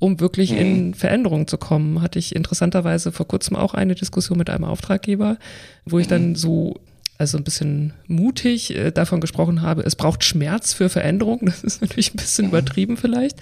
[0.00, 0.58] um wirklich mhm.
[0.58, 2.02] in Veränderung zu kommen.
[2.02, 5.38] Hatte ich interessanterweise vor kurzem auch eine Diskussion mit einem Auftraggeber,
[5.84, 6.36] wo ich dann mhm.
[6.36, 6.80] so
[7.18, 11.40] also ein bisschen mutig äh, davon gesprochen habe, es braucht Schmerz für Veränderung.
[11.42, 12.50] Das ist natürlich ein bisschen mhm.
[12.50, 13.40] übertrieben vielleicht.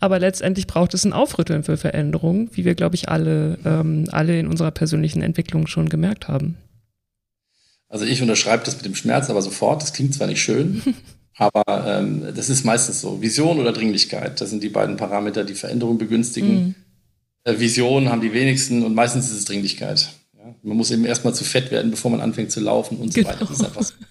[0.00, 4.38] Aber letztendlich braucht es ein Aufrütteln für Veränderung, wie wir, glaube ich, alle, ähm, alle
[4.38, 6.56] in unserer persönlichen Entwicklung schon gemerkt haben.
[7.88, 9.82] Also ich unterschreibe das mit dem Schmerz aber sofort.
[9.82, 10.82] Das klingt zwar nicht schön,
[11.36, 13.20] aber ähm, das ist meistens so.
[13.22, 16.54] Vision oder Dringlichkeit, das sind die beiden Parameter, die Veränderung begünstigen.
[16.54, 16.74] Mhm.
[17.44, 20.10] Äh, Visionen haben die wenigsten und meistens ist es Dringlichkeit.
[20.36, 20.54] Ja?
[20.62, 23.30] Man muss eben erstmal zu fett werden, bevor man anfängt zu laufen und so genau.
[23.30, 23.46] weiter.
[23.46, 23.94] Das ist einfach so.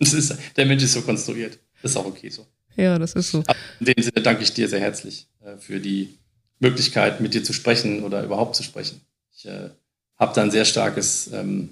[0.00, 1.58] Ist, der Mensch ist so konstruiert.
[1.82, 2.46] Das ist auch okay so.
[2.78, 3.42] Ja, das ist so.
[3.80, 6.14] In dem Sinne danke ich dir sehr herzlich äh, für die
[6.60, 9.00] Möglichkeit, mit dir zu sprechen oder überhaupt zu sprechen.
[9.36, 9.70] Ich äh,
[10.16, 11.70] habe da ein sehr starkes, ähm,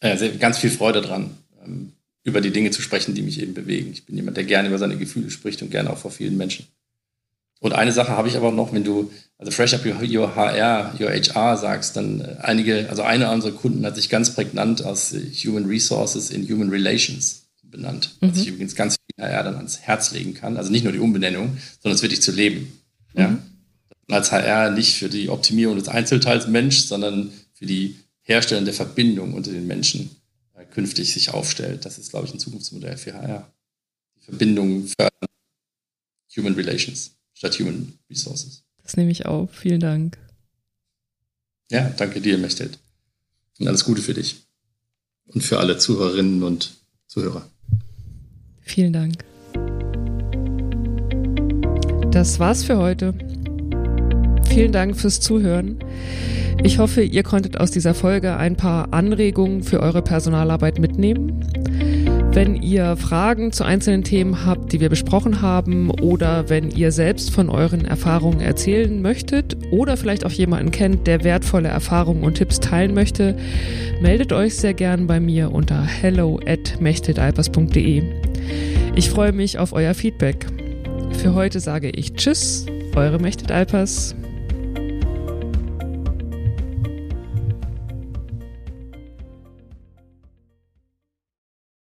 [0.00, 1.30] äh, sehr, ganz viel Freude dran,
[1.64, 1.92] ähm,
[2.24, 3.90] über die Dinge zu sprechen, die mich eben bewegen.
[3.90, 6.66] Ich bin jemand, der gerne über seine Gefühle spricht und gerne auch vor vielen Menschen.
[7.60, 10.94] Und eine Sache habe ich aber noch, wenn du also Fresh Up Your, your HR,
[11.00, 15.14] Your HR sagst, dann äh, einige, also einer unserer Kunden hat sich ganz prägnant aus
[15.44, 17.42] Human Resources in Human Relations
[17.72, 18.30] benannt, mhm.
[18.30, 20.56] was ich übrigens ganz HR dann ans Herz legen kann.
[20.56, 22.72] Also nicht nur die Umbenennung, sondern es wirklich zu leben.
[23.14, 23.20] Mhm.
[23.20, 23.38] Ja?
[24.12, 29.34] als HR nicht für die Optimierung des Einzelteils Mensch, sondern für die Herstellung der Verbindung
[29.34, 30.10] unter den Menschen
[30.54, 31.84] äh, künftig sich aufstellt.
[31.84, 33.50] Das ist, glaube ich, ein Zukunftsmodell für HR.
[34.16, 35.28] Die Verbindung fördern
[36.36, 38.64] Human Relations statt Human Resources.
[38.82, 39.50] Das nehme ich auf.
[39.52, 40.18] Vielen Dank.
[41.70, 42.78] Ja, danke dir, Mechtet.
[43.58, 44.42] Und alles Gute für dich.
[45.26, 46.74] Und für alle Zuhörerinnen und
[47.06, 47.48] Zuhörer.
[48.72, 49.12] Vielen Dank.
[52.10, 53.12] Das war's für heute.
[54.48, 55.76] Vielen Dank fürs Zuhören.
[56.62, 61.44] Ich hoffe, ihr konntet aus dieser Folge ein paar Anregungen für eure Personalarbeit mitnehmen.
[62.32, 67.30] Wenn ihr Fragen zu einzelnen Themen habt, die wir besprochen haben, oder wenn ihr selbst
[67.30, 72.58] von euren Erfahrungen erzählen möchtet oder vielleicht auch jemanden kennt, der wertvolle Erfahrungen und Tipps
[72.58, 73.36] teilen möchte,
[74.00, 76.80] meldet euch sehr gern bei mir unter hello at
[78.94, 80.46] Ich freue mich auf euer Feedback.
[81.18, 84.14] Für heute sage ich Tschüss, eure Mechtet Alpers.